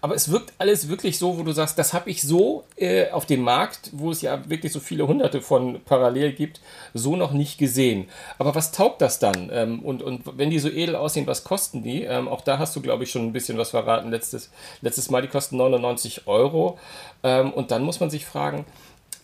[0.00, 3.26] Aber es wirkt alles wirklich so, wo du sagst, das habe ich so äh, auf
[3.26, 6.60] dem Markt, wo es ja wirklich so viele hunderte von parallel gibt,
[6.94, 8.08] so noch nicht gesehen.
[8.38, 9.50] Aber was taugt das dann?
[9.52, 12.04] Ähm, und, und wenn die so edel aussehen, was kosten die?
[12.04, 14.10] Ähm, auch da hast du, glaube ich, schon ein bisschen was verraten.
[14.10, 14.50] Letztes,
[14.82, 16.78] letztes Mal, die kosten 99 Euro.
[17.24, 18.64] Ähm, und dann muss man sich fragen,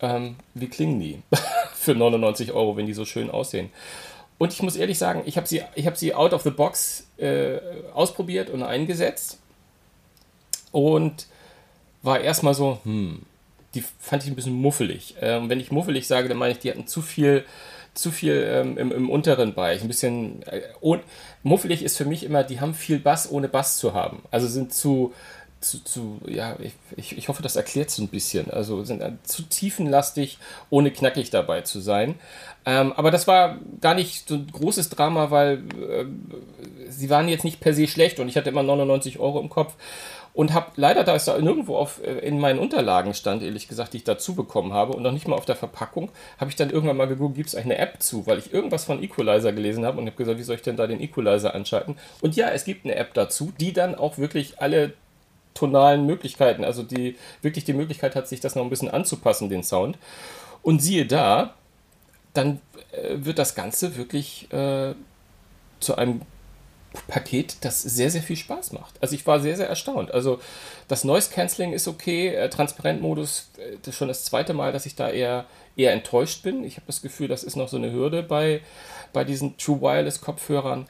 [0.01, 1.23] ähm, wie klingen die
[1.75, 3.71] für 99 Euro, wenn die so schön aussehen?
[4.39, 7.59] Und ich muss ehrlich sagen, ich habe sie, hab sie out of the box äh,
[7.95, 9.39] ausprobiert und eingesetzt
[10.75, 11.27] und
[12.03, 13.23] war erstmal so, hm,
[13.75, 15.15] die fand ich ein bisschen muffelig.
[15.21, 17.45] Ähm, wenn ich muffelig sage, dann meine ich, die hatten zu viel,
[17.95, 19.83] zu viel ähm, im, im, unteren Bereich.
[19.83, 20.99] Ein bisschen, äh, oh,
[21.43, 24.23] muffelig ist für mich immer, die haben viel Bass, ohne Bass zu haben.
[24.33, 25.15] Also sind zu,
[25.61, 26.57] zu, zu ja,
[26.97, 28.51] ich, ich hoffe, das erklärt so ein bisschen.
[28.51, 30.39] Also sind zu tiefenlastig,
[30.71, 32.17] ohne knackig dabei zu sein.
[32.67, 36.05] Ähm, aber das war gar nicht so ein großes Drama, weil äh,
[36.89, 39.75] sie waren jetzt nicht per se schlecht und ich hatte immer 99 Euro im Kopf
[40.35, 43.92] und habe leider, da es da nirgendwo auf, äh, in meinen Unterlagen stand, ehrlich gesagt,
[43.92, 46.70] die ich dazu bekommen habe und noch nicht mal auf der Verpackung, habe ich dann
[46.70, 49.99] irgendwann mal geguckt, gibt es eine App zu, weil ich irgendwas von Equalizer gelesen habe
[49.99, 51.97] und habe gesagt, wie soll ich denn da den Equalizer anschalten?
[52.20, 54.94] Und ja, es gibt eine App dazu, die dann auch wirklich alle
[55.55, 59.62] tonalen Möglichkeiten, also die wirklich die Möglichkeit hat, sich das noch ein bisschen anzupassen, den
[59.62, 59.99] Sound.
[60.62, 61.55] Und siehe da,
[62.33, 64.94] dann äh, wird das Ganze wirklich äh,
[65.79, 66.23] zu einem
[67.09, 68.94] Paket, das sehr, sehr viel Spaß macht.
[69.00, 70.12] Also ich war sehr, sehr erstaunt.
[70.12, 70.40] Also
[70.88, 74.87] das Noise Cancelling ist okay, äh, Transparentmodus, äh, das ist schon das zweite Mal, dass
[74.87, 76.64] ich da eher, eher enttäuscht bin.
[76.64, 78.61] Ich habe das Gefühl, das ist noch so eine Hürde bei,
[79.12, 80.87] bei diesen True Wireless Kopfhörern.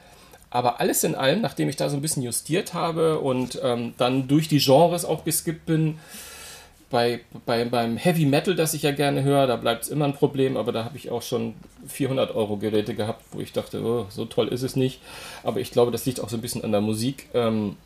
[0.49, 4.27] Aber alles in allem, nachdem ich da so ein bisschen justiert habe und ähm, dann
[4.27, 5.99] durch die Genres auch geskippt bin,
[6.89, 10.13] bei, bei, beim Heavy Metal, das ich ja gerne höre, da bleibt es immer ein
[10.13, 11.55] Problem, aber da habe ich auch schon
[11.87, 15.01] 400 Euro Geräte gehabt, wo ich dachte, oh, so toll ist es nicht.
[15.43, 17.29] Aber ich glaube, das liegt auch so ein bisschen an der Musik.
[17.33, 17.77] Ähm,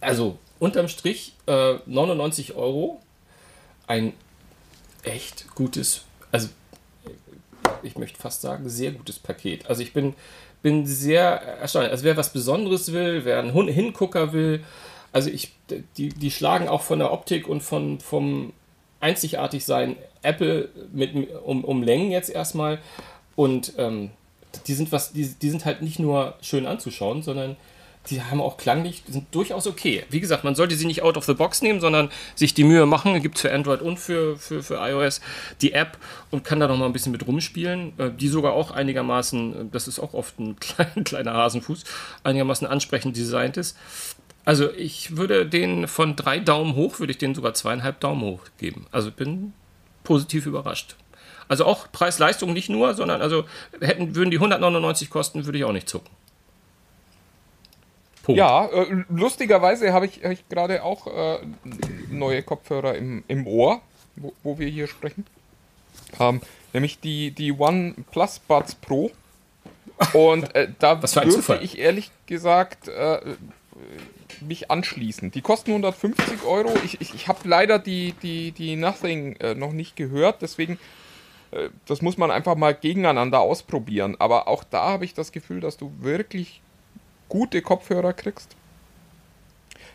[0.00, 3.00] also unterm Strich äh, 99 Euro,
[3.86, 4.12] ein
[5.02, 6.48] echt gutes, also
[7.82, 9.68] ich möchte fast sagen, sehr gutes Paket.
[9.68, 10.14] Also ich bin
[10.62, 11.22] bin sehr
[11.60, 11.90] erstaunt.
[11.90, 14.64] Also wer was Besonderes will, wer einen Hingucker will,
[15.12, 15.52] also ich,
[15.96, 18.52] die, die schlagen auch von der Optik und von, vom
[19.00, 21.12] einzigartig sein Apple mit,
[21.44, 22.78] um, um Längen jetzt erstmal.
[23.36, 24.10] Und ähm,
[24.66, 27.56] die sind was, die, die sind halt nicht nur schön anzuschauen, sondern
[28.10, 30.04] die haben auch klanglich, sind durchaus okay.
[30.08, 32.86] Wie gesagt, man sollte sie nicht out of the box nehmen, sondern sich die Mühe
[32.86, 33.20] machen.
[33.20, 35.20] Gibt es für Android und für, für, für iOS
[35.60, 35.98] die App
[36.30, 37.92] und kann da noch mal ein bisschen mit rumspielen.
[37.98, 41.84] Äh, die sogar auch einigermaßen, äh, das ist auch oft ein klein, kleiner Hasenfuß,
[42.24, 43.76] einigermaßen ansprechend designt ist.
[44.48, 48.40] Also ich würde den von drei Daumen hoch, würde ich den sogar zweieinhalb Daumen hoch
[48.56, 48.86] geben.
[48.90, 49.52] Also bin
[50.04, 50.96] positiv überrascht.
[51.48, 53.44] Also auch Preis-Leistung nicht nur, sondern also
[53.78, 56.08] hätten, würden die 199 kosten, würde ich auch nicht zucken.
[58.22, 58.38] Punkt.
[58.38, 61.40] Ja, äh, lustigerweise habe ich, hab ich gerade auch äh,
[62.10, 63.82] neue Kopfhörer im, im Ohr,
[64.16, 65.26] wo, wo wir hier sprechen.
[66.18, 66.40] Ähm,
[66.72, 69.10] nämlich die, die OnePlus Buds Pro.
[70.14, 73.20] Und äh, da würde ich ehrlich gesagt äh,
[74.40, 75.30] mich anschließen.
[75.30, 76.72] Die kosten 150 Euro.
[76.84, 80.78] Ich, ich, ich habe leider die, die, die Nothing äh, noch nicht gehört, deswegen
[81.50, 84.16] äh, das muss man einfach mal gegeneinander ausprobieren.
[84.18, 86.60] Aber auch da habe ich das Gefühl, dass du wirklich
[87.28, 88.56] gute Kopfhörer kriegst.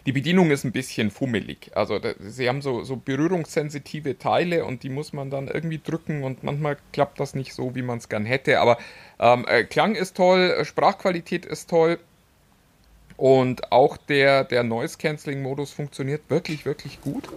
[0.06, 1.72] Die Bedienung ist ein bisschen fummelig.
[1.76, 6.24] Also da, sie haben so, so berührungssensitive Teile und die muss man dann irgendwie drücken
[6.24, 8.60] und manchmal klappt das nicht so, wie man es gern hätte.
[8.60, 8.78] Aber
[9.20, 12.00] ähm, äh, Klang ist toll, äh, Sprachqualität ist toll
[13.18, 17.28] und auch der, der Noise-Canceling-Modus funktioniert wirklich, wirklich gut.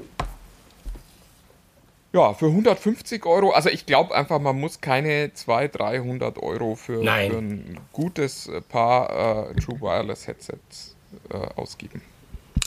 [2.13, 7.03] Ja, für 150 Euro, also ich glaube einfach, man muss keine 200, 300 Euro für,
[7.03, 10.97] für ein gutes Paar äh, True Wireless Headsets
[11.31, 12.01] äh, ausgeben.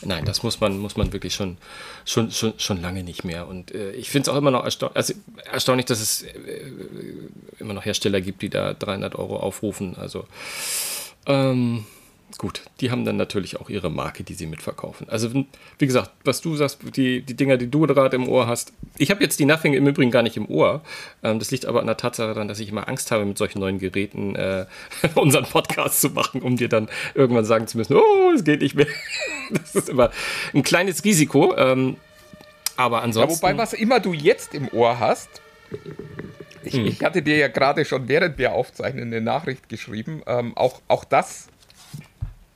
[0.06, 1.58] Nein, das muss man, muss man wirklich schon,
[2.06, 3.48] schon, schon, schon lange nicht mehr.
[3.48, 5.14] Und äh, ich finde es auch immer noch erstaun also
[5.52, 6.72] erstaunlich, dass es äh,
[7.60, 9.98] immer noch Hersteller gibt, die da 300 Euro aufrufen.
[9.98, 10.26] Also,
[11.26, 11.86] ähm,
[12.38, 15.10] gut, die haben dann natürlich auch ihre Marke, die sie mitverkaufen.
[15.10, 18.74] Also, wie gesagt, was du sagst, die, die Dinger, die du gerade im Ohr hast.
[18.98, 20.82] Ich habe jetzt die Nothing im Übrigen gar nicht im Ohr.
[21.24, 23.60] Ähm, das liegt aber an der Tatsache daran, dass ich immer Angst habe, mit solchen
[23.60, 24.66] neuen Geräten äh,
[25.16, 28.76] unseren Podcast zu machen, um dir dann irgendwann sagen zu müssen, oh, es geht nicht
[28.76, 28.88] mehr.
[29.52, 30.12] das ist immer
[30.54, 31.56] ein kleines Risiko.
[31.58, 31.98] Ähm,
[32.78, 33.34] aber ansonsten.
[33.34, 35.42] Ja, wobei, was immer du jetzt im Ohr hast,
[36.64, 36.86] ich, hm.
[36.86, 40.22] ich, hatte dir ja gerade schon während wir aufzeichnen eine Nachricht geschrieben.
[40.28, 41.48] Ähm, auch, auch das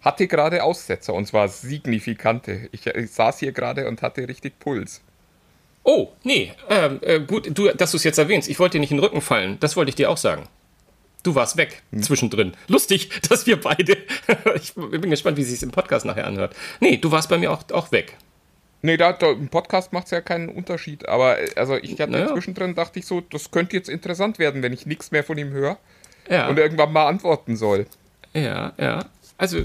[0.03, 2.69] hatte gerade Aussetzer und zwar signifikante.
[2.71, 5.01] Ich, ich saß hier gerade und hatte richtig Puls.
[5.83, 8.49] Oh, nee, ähm, äh, gut, du, dass du es jetzt erwähnst.
[8.49, 9.57] Ich wollte dir nicht in den Rücken fallen.
[9.59, 10.47] Das wollte ich dir auch sagen.
[11.23, 12.03] Du warst weg hm.
[12.03, 12.53] zwischendrin.
[12.67, 13.97] Lustig, dass wir beide.
[14.55, 16.55] ich bin gespannt, wie sich es im Podcast nachher anhört.
[16.79, 18.17] Nee, du warst bei mir auch, auch weg.
[18.81, 21.07] Nee, da, da, im Podcast macht es ja keinen Unterschied.
[21.07, 22.33] Aber äh, also ich hatte naja.
[22.33, 25.51] zwischendrin, dachte ich so, das könnte jetzt interessant werden, wenn ich nichts mehr von ihm
[25.51, 25.77] höre
[26.29, 26.47] ja.
[26.47, 27.87] und irgendwann mal antworten soll.
[28.33, 29.05] Ja, ja.
[29.38, 29.58] Also,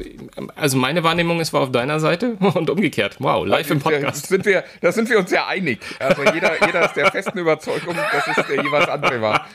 [0.56, 3.16] also meine Wahrnehmung ist war auf deiner Seite und umgekehrt.
[3.18, 4.24] Wow, live im Podcast.
[4.24, 5.80] Da sind wir, da sind wir uns ja einig.
[5.98, 9.46] Also jeder, jeder ist der festen Überzeugung, dass es der jeweils andere war.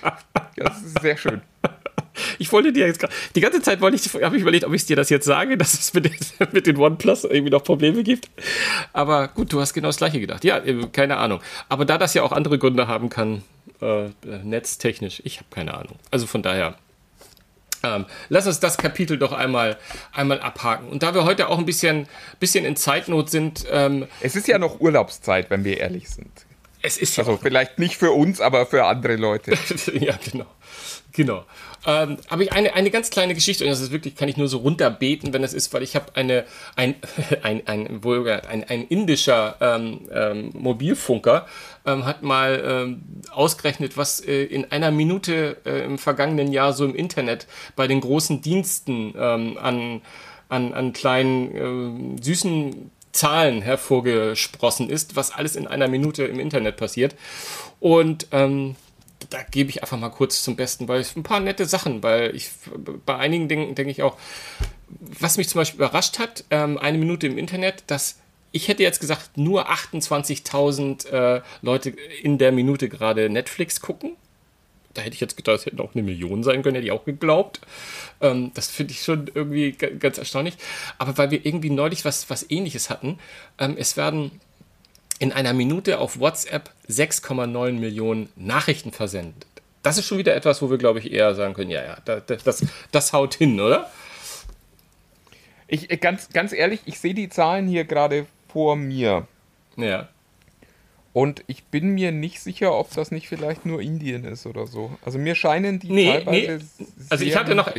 [0.56, 1.42] Das ist sehr schön.
[2.38, 4.86] Ich wollte dir jetzt gerade, die ganze Zeit wollte ich, habe ich überlegt, ob ich
[4.86, 6.16] dir das jetzt sage, dass es mit den,
[6.52, 8.30] mit den OnePlus irgendwie noch Probleme gibt.
[8.94, 10.44] Aber gut, du hast genau das Gleiche gedacht.
[10.44, 11.42] Ja, äh, keine Ahnung.
[11.70, 13.44] Aber da das ja auch andere Gründe haben kann,
[13.82, 14.10] äh,
[14.44, 15.96] netztechnisch, ich habe keine Ahnung.
[16.12, 16.78] Also von daher,
[17.84, 19.78] ähm, lass uns das Kapitel doch einmal,
[20.14, 20.90] einmal abhaken.
[20.90, 22.08] Und da wir heute auch ein bisschen,
[22.40, 23.66] bisschen in Zeitnot sind.
[23.70, 26.32] Ähm, es ist ja noch Urlaubszeit, wenn wir ehrlich sind.
[26.86, 29.58] Es ist ja also vielleicht nicht für uns, aber für andere Leute.
[29.94, 30.46] ja, genau.
[31.14, 31.46] Genau.
[31.86, 34.50] Ähm, habe ich eine, eine ganz kleine Geschichte, und das ist wirklich, kann ich nur
[34.50, 36.44] so runterbeten, wenn es ist, weil ich habe eine,
[36.76, 36.96] ein,
[37.44, 41.48] ein, ein, ein, ein indischer ähm, ähm, Mobilfunker
[41.86, 46.84] ähm, hat mal ähm, ausgerechnet, was äh, in einer Minute äh, im vergangenen Jahr so
[46.84, 50.02] im Internet bei den großen Diensten ähm, an,
[50.50, 56.78] an, an kleinen äh, süßen Zahlen hervorgesprossen ist, was alles in einer Minute im Internet
[56.78, 57.16] passiert.
[57.80, 58.76] Und ähm,
[59.30, 62.36] da gebe ich einfach mal kurz zum Besten, weil ich ein paar nette Sachen, weil
[62.36, 62.50] ich
[63.06, 64.18] bei einigen Dingen denke ich auch,
[65.00, 68.20] was mich zum Beispiel überrascht hat, ähm, eine Minute im Internet, dass
[68.52, 71.90] ich hätte jetzt gesagt, nur 28.000 äh, Leute
[72.22, 74.16] in der Minute gerade Netflix gucken.
[74.94, 77.06] Da hätte ich jetzt gedacht, es hätten auch eine Million sein können, hätte ich auch
[77.06, 77.62] geglaubt.
[78.22, 80.56] Ähm, das finde ich schon irgendwie ganz erstaunlich.
[80.98, 83.20] Aber weil wir irgendwie neulich was, was ähnliches hatten,
[83.60, 84.40] ähm, es werden
[85.20, 89.48] in einer Minute auf WhatsApp 6,9 Millionen Nachrichten versendet.
[89.82, 92.44] Das ist schon wieder etwas, wo wir, glaube ich, eher sagen können, ja, ja, das,
[92.44, 93.90] das, das haut hin, oder?
[95.68, 99.28] Ich, ganz, ganz ehrlich, ich sehe die Zahlen hier gerade vor mir.
[99.76, 100.08] Ja.
[101.14, 104.98] Und ich bin mir nicht sicher, ob das nicht vielleicht nur Indien ist oder so.
[105.06, 106.88] Also mir scheinen die nee, teilweise nee.
[107.10, 107.72] Also ich hatte noch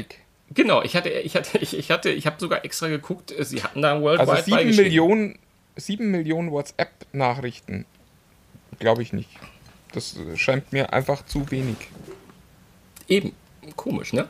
[0.51, 3.62] genau, ich hatte ich hatte ich, ich hatte ich habe sogar extra geguckt, äh, sie
[3.62, 5.39] hatten da Worldwide Also 7 Millionen
[5.76, 7.87] 7 Millionen WhatsApp Nachrichten.
[8.78, 9.30] Glaube ich nicht.
[9.93, 11.76] Das scheint mir einfach zu wenig.
[13.09, 13.32] Eben
[13.74, 14.28] komisch, ne?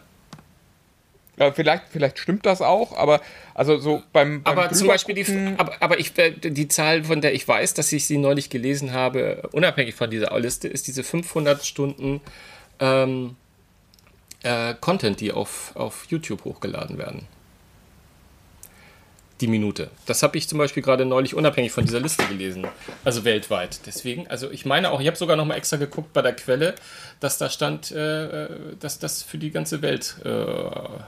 [1.37, 3.21] Ja, vielleicht, vielleicht stimmt das auch, aber
[3.55, 7.21] also so beim, beim aber zum Beispiel die, aber, aber ich, äh, die Zahl, von
[7.21, 11.03] der ich weiß, dass ich sie neulich gelesen habe, unabhängig von dieser Liste, ist diese
[11.03, 12.21] 500 Stunden
[12.79, 13.37] ähm,
[14.43, 17.27] äh, Content, die auf, auf YouTube hochgeladen werden
[19.41, 19.91] die Minute.
[20.07, 22.67] Das habe ich zum Beispiel gerade neulich unabhängig von dieser Liste gelesen.
[23.05, 23.81] Also weltweit.
[23.87, 26.75] Deswegen, also ich meine auch, ich habe sogar noch mal extra geguckt bei der Quelle,
[27.21, 30.29] dass da stand, äh, dass das für die ganze Welt äh,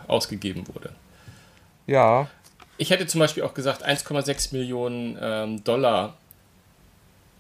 [0.09, 0.91] ausgegeben wurde.
[1.87, 2.29] Ja.
[2.79, 6.15] Ich hätte zum Beispiel auch gesagt, 1,6 Millionen ähm, Dollar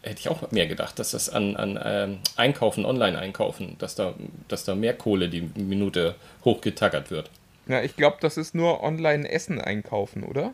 [0.03, 4.14] hätte ich auch mehr gedacht, dass das an, an ähm, Einkaufen, Online-Einkaufen, dass da,
[4.47, 6.14] dass da mehr Kohle die Minute
[6.45, 7.28] hochgetackert wird.
[7.66, 10.53] Ja, ich glaube, das ist nur Online-Essen einkaufen, oder?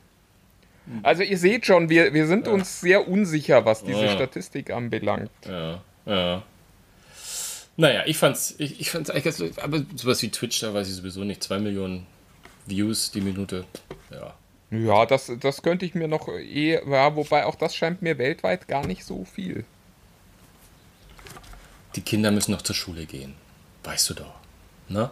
[1.03, 2.53] Also ihr seht schon, wir, wir sind ja.
[2.53, 4.13] uns sehr unsicher, was diese ja.
[4.13, 5.31] Statistik anbelangt.
[5.47, 6.43] Ja, ja.
[7.77, 10.95] Naja, ich fand's, ich, ich fand's eigentlich ganz, aber sowas wie Twitch, da weiß ich
[10.95, 11.43] sowieso nicht.
[11.43, 12.07] Zwei Millionen
[12.67, 13.65] Views die Minute,
[14.11, 14.35] ja.
[14.71, 18.69] Ja, das, das könnte ich mir noch eh, ja, wobei auch das scheint mir weltweit
[18.69, 19.65] gar nicht so viel.
[21.95, 23.35] Die Kinder müssen noch zur Schule gehen.
[23.85, 24.35] Weißt du doch.
[24.89, 25.11] Ne?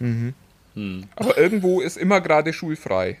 [0.00, 0.34] Mhm.
[0.74, 1.08] Hm.
[1.16, 3.18] Aber irgendwo ist immer gerade schulfrei.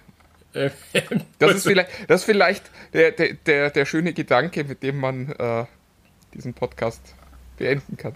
[1.38, 5.32] das, ist vielleicht, das ist vielleicht der, der, der, der schöne Gedanke, mit dem man
[5.32, 5.64] äh,
[6.34, 7.00] diesen Podcast
[7.56, 8.14] beenden kann.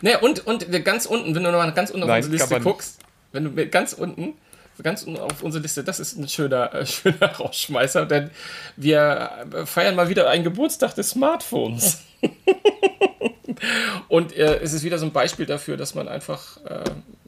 [0.00, 3.00] Naja, und, und ganz unten, wenn du nochmal ganz unten auf Nein, unsere Liste guckst,
[3.32, 4.34] wenn du ganz unten,
[4.82, 8.30] ganz unten auf unsere Liste, das ist ein schöner, äh, schöner Rausschmeißer, denn
[8.76, 12.02] wir feiern mal wieder einen Geburtstag des Smartphones.
[14.08, 16.84] und äh, es ist wieder so ein Beispiel dafür, dass man einfach äh,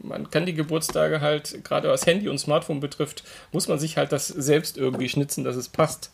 [0.06, 4.12] man kann die Geburtstage halt, gerade was Handy und Smartphone betrifft, muss man sich halt
[4.12, 6.10] das selbst irgendwie schnitzen, dass es passt.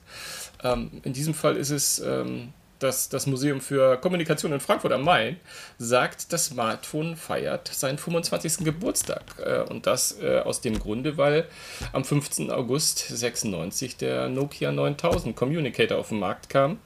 [0.62, 2.52] Ähm, in diesem Fall ist es ähm,
[2.82, 5.36] dass das Museum für Kommunikation in Frankfurt am Main
[5.78, 8.64] sagt, das Smartphone feiert seinen 25.
[8.64, 9.22] Geburtstag.
[9.38, 11.46] Äh, und das äh, aus dem Grunde, weil
[11.92, 12.50] am 15.
[12.50, 16.80] August 96 der Nokia 9000 Communicator auf den Markt kam.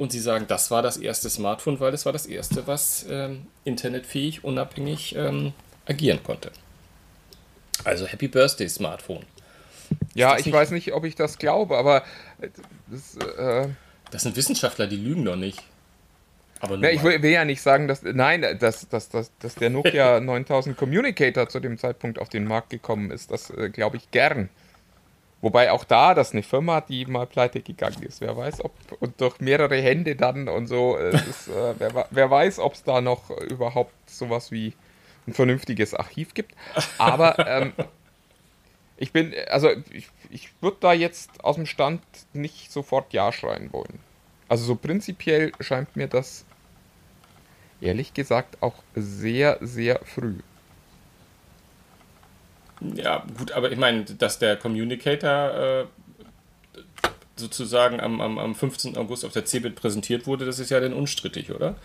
[0.00, 3.42] Und sie sagen, das war das erste Smartphone, weil es war das erste, was ähm,
[3.64, 5.52] internetfähig, unabhängig ähm,
[5.84, 6.50] agieren konnte.
[7.84, 9.26] Also Happy Birthday Smartphone.
[10.14, 10.54] Ja, ich nicht?
[10.54, 12.02] weiß nicht, ob ich das glaube, aber
[12.40, 12.48] äh,
[12.86, 13.68] das, äh
[14.10, 15.62] das sind Wissenschaftler, die lügen doch nicht.
[16.60, 19.68] Aber ja, ich will, will, ja nicht sagen, dass nein, dass, dass, dass, dass der
[19.70, 23.30] Nokia 9000 Communicator zu dem Zeitpunkt auf den Markt gekommen ist.
[23.30, 24.48] Das äh, glaube ich gern.
[25.42, 28.20] Wobei auch da das eine Firma, die mal pleite gegangen ist.
[28.20, 30.98] Wer weiß, ob und durch mehrere Hände dann und so.
[30.98, 34.74] Äh, ist, äh, wer, wer weiß, ob es da noch überhaupt sowas wie
[35.26, 36.54] ein vernünftiges Archiv gibt.
[36.98, 37.72] Aber ähm,
[38.98, 42.02] ich bin, also ich, ich würde da jetzt aus dem Stand
[42.34, 44.00] nicht sofort Ja schreien wollen.
[44.48, 46.44] Also so prinzipiell scheint mir das
[47.80, 50.40] ehrlich gesagt auch sehr, sehr früh.
[52.80, 55.84] Ja, gut, aber ich meine, dass der Communicator äh,
[57.36, 58.96] sozusagen am, am, am 15.
[58.96, 61.76] August auf der CeBIT präsentiert wurde, das ist ja dann unstrittig, oder?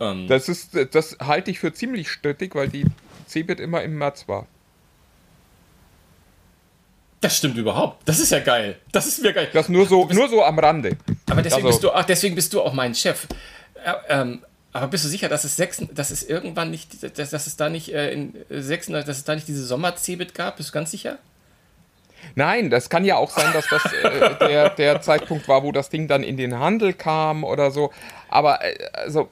[0.00, 2.84] Ähm, das, ist, das halte ich für ziemlich strittig, weil die
[3.26, 4.46] CeBIT immer im März war.
[7.20, 8.06] Das stimmt überhaupt.
[8.08, 8.76] Das ist ja geil.
[8.92, 9.48] Das ist mir geil.
[9.52, 10.96] Das nur so, nur so am Rande.
[11.28, 13.26] Aber deswegen, also, bist du, ach, deswegen bist du auch mein Chef.
[13.84, 14.44] Äh, ähm,
[14.76, 17.68] aber bist du sicher, dass es, sechs, dass es irgendwann nicht, dass, dass es da
[17.68, 20.56] nicht äh, in sechs, dass es da nicht diese Sommer-Cebit gab?
[20.56, 21.18] Bist du ganz sicher?
[22.34, 25.88] Nein, das kann ja auch sein, dass das äh, der, der Zeitpunkt war, wo das
[25.88, 27.90] Ding dann in den Handel kam oder so.
[28.28, 29.28] Aber äh, also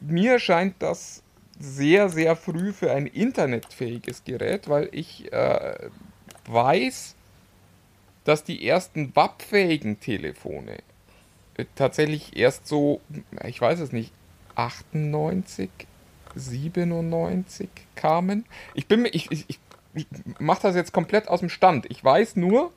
[0.00, 1.22] mir scheint das
[1.58, 5.88] sehr, sehr früh für ein internetfähiges Gerät, weil ich äh,
[6.46, 7.14] weiß,
[8.24, 10.78] dass die ersten WAP-fähigen Telefone
[11.56, 13.00] äh, tatsächlich erst so,
[13.44, 14.12] ich weiß es nicht,
[14.56, 15.70] 98
[16.34, 18.44] 97 kamen.
[18.74, 19.58] Ich bin ich, ich, ich
[20.38, 21.86] mache das jetzt komplett aus dem Stand.
[21.90, 22.72] Ich weiß nur,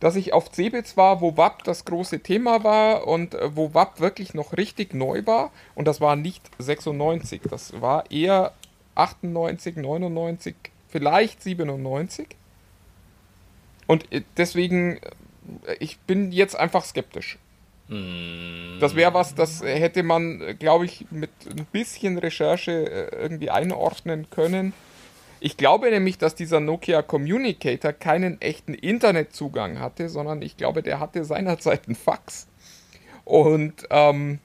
[0.00, 4.00] dass ich auf Cebits war, wo WAP das große Thema war und äh, wo WAP
[4.00, 5.52] wirklich noch richtig neu war.
[5.74, 8.52] Und das war nicht 96, das war eher
[8.94, 10.54] 98, 99,
[10.88, 12.28] vielleicht 97.
[13.86, 14.96] Und äh, deswegen,
[15.66, 17.38] äh, ich bin jetzt einfach skeptisch.
[18.80, 24.72] Das wäre was, das hätte man, glaube ich, mit ein bisschen Recherche irgendwie einordnen können.
[25.40, 31.00] Ich glaube nämlich, dass dieser Nokia Communicator keinen echten Internetzugang hatte, sondern ich glaube, der
[31.00, 32.46] hatte seinerzeit einen Fax.
[33.24, 34.38] Und ähm,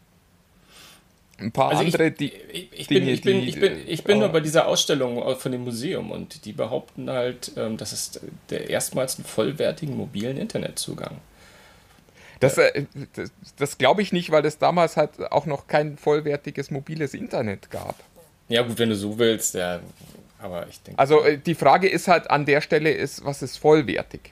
[1.39, 2.31] ein paar Also andere, ich, die.
[2.51, 4.67] ich, ich, Dinge, bin, ich, bin, die, ich bin, ich bin äh, nur bei dieser
[4.67, 9.95] Ausstellung von dem Museum und die behaupten halt, ähm, das ist der erstmals einen vollwertigen
[9.95, 11.17] mobilen Internetzugang.
[12.39, 16.71] Das, äh, das, das glaube ich nicht, weil es damals halt auch noch kein vollwertiges
[16.71, 17.95] mobiles Internet gab.
[18.47, 19.79] Ja, gut, wenn du so willst, ja.
[20.39, 20.99] Aber ich denke.
[20.99, 24.31] Also äh, die Frage ist halt an der Stelle, ist, was ist vollwertig?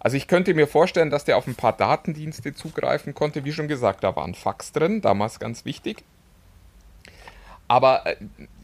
[0.00, 3.44] Also ich könnte mir vorstellen, dass der auf ein paar Datendienste zugreifen konnte.
[3.44, 6.02] Wie schon gesagt, da war ein Fax drin, damals ganz wichtig.
[7.68, 8.16] Aber äh,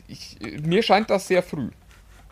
[0.09, 1.71] ich, mir scheint das sehr früh.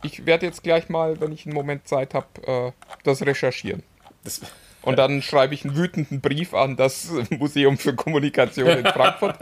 [0.02, 2.72] Ich werde jetzt gleich mal, wenn ich einen Moment Zeit habe, äh,
[3.04, 3.82] das recherchieren.
[4.24, 4.40] das,
[4.86, 9.36] Und dann schreibe ich einen wütenden Brief an das Museum für Kommunikation in Frankfurt.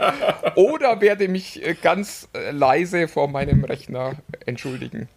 [0.55, 4.15] Oder werde mich äh, ganz äh, leise vor meinem Rechner
[4.47, 5.07] entschuldigen.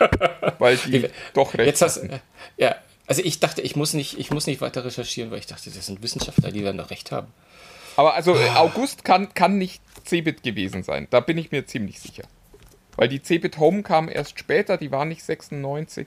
[0.58, 2.20] Weil die doch recht jetzt hast, hatten.
[2.56, 2.74] ja,
[3.06, 5.84] also ich dachte, ich muss, nicht, ich muss nicht weiter recherchieren, weil ich dachte, das
[5.84, 7.26] sind Wissenschaftler, die werden doch recht haben.
[7.96, 11.06] Aber also äh, August kann, kann nicht Cebit gewesen sein.
[11.10, 12.24] Da bin ich mir ziemlich sicher.
[12.96, 16.06] Weil die Cebit Home kam erst später, die war nicht 96.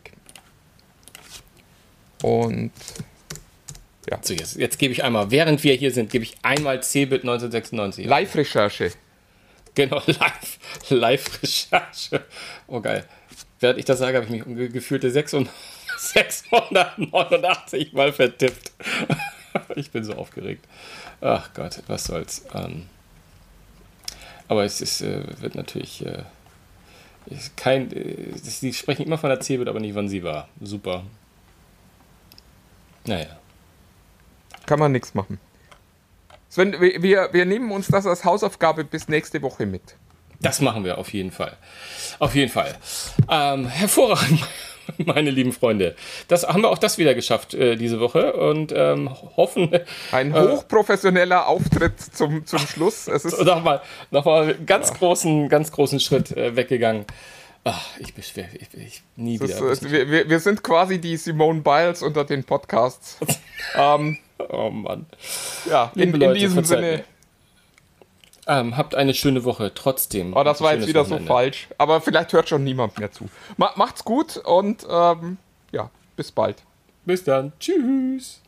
[2.24, 2.72] Und
[4.22, 8.06] So, jetzt, jetzt gebe ich einmal, während wir hier sind, gebe ich einmal Cebit 1996.
[8.06, 8.91] Live-Recherche.
[9.76, 12.26] Genau, live, Live-Recherche.
[12.68, 13.06] Oh geil.
[13.60, 15.54] Während ich das sage, habe ich mich um ge- gefühlte 600
[15.97, 18.72] 689 Mal vertippt.
[19.76, 20.66] Ich bin so aufgeregt.
[21.20, 22.45] Ach Gott, was soll's.
[22.54, 22.86] Ähm,
[24.47, 26.24] aber es ist, äh, wird natürlich äh,
[27.58, 27.91] kein.
[27.91, 30.47] Äh, sie sprechen immer von der Cebit, aber nicht wann sie war.
[30.62, 31.04] Super.
[33.06, 33.41] Naja.
[34.66, 35.39] Kann man nichts machen.
[36.49, 39.82] Sven, wir, wir, nehmen uns das als Hausaufgabe bis nächste Woche mit.
[40.41, 41.55] Das machen wir auf jeden Fall.
[42.20, 42.76] Auf jeden Fall.
[43.30, 44.41] Ähm, hervorragend,
[44.97, 45.95] meine lieben Freunde.
[46.28, 49.70] Das haben wir auch das wieder geschafft äh, diese Woche und ähm, hoffen.
[50.12, 50.39] Ein Äh.
[50.41, 53.07] hochprofessioneller Auftritt zum, zum Schluss.
[53.07, 53.82] Es ist, nochmal
[54.12, 57.05] noch mal einen ganz großen, ganz großen Schritt äh, weggegangen.
[57.64, 59.70] Ach, ich beschwer, ich, ich nie wieder.
[59.72, 63.20] ist, äh, wir, wir- wir sind quasi die Simone Biles unter den Podcasts.
[63.78, 64.18] ähm,
[64.50, 65.06] oh Mann.
[65.70, 67.04] ja, in, Liebe in Leute, diesem Sinne.
[68.48, 70.36] Ähm, habt eine schöne Woche trotzdem.
[70.36, 71.28] Oh, das war jetzt wieder so Wochenende.
[71.28, 71.68] falsch.
[71.78, 73.30] Aber vielleicht hört schon niemand mehr zu.
[73.58, 75.38] Ma macht's gut und ähm,
[75.72, 76.64] ja, bis bald.
[77.06, 77.54] Bis dann.
[77.60, 78.42] Tschüss.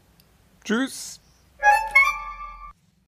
[0.64, 1.20] Tschüss.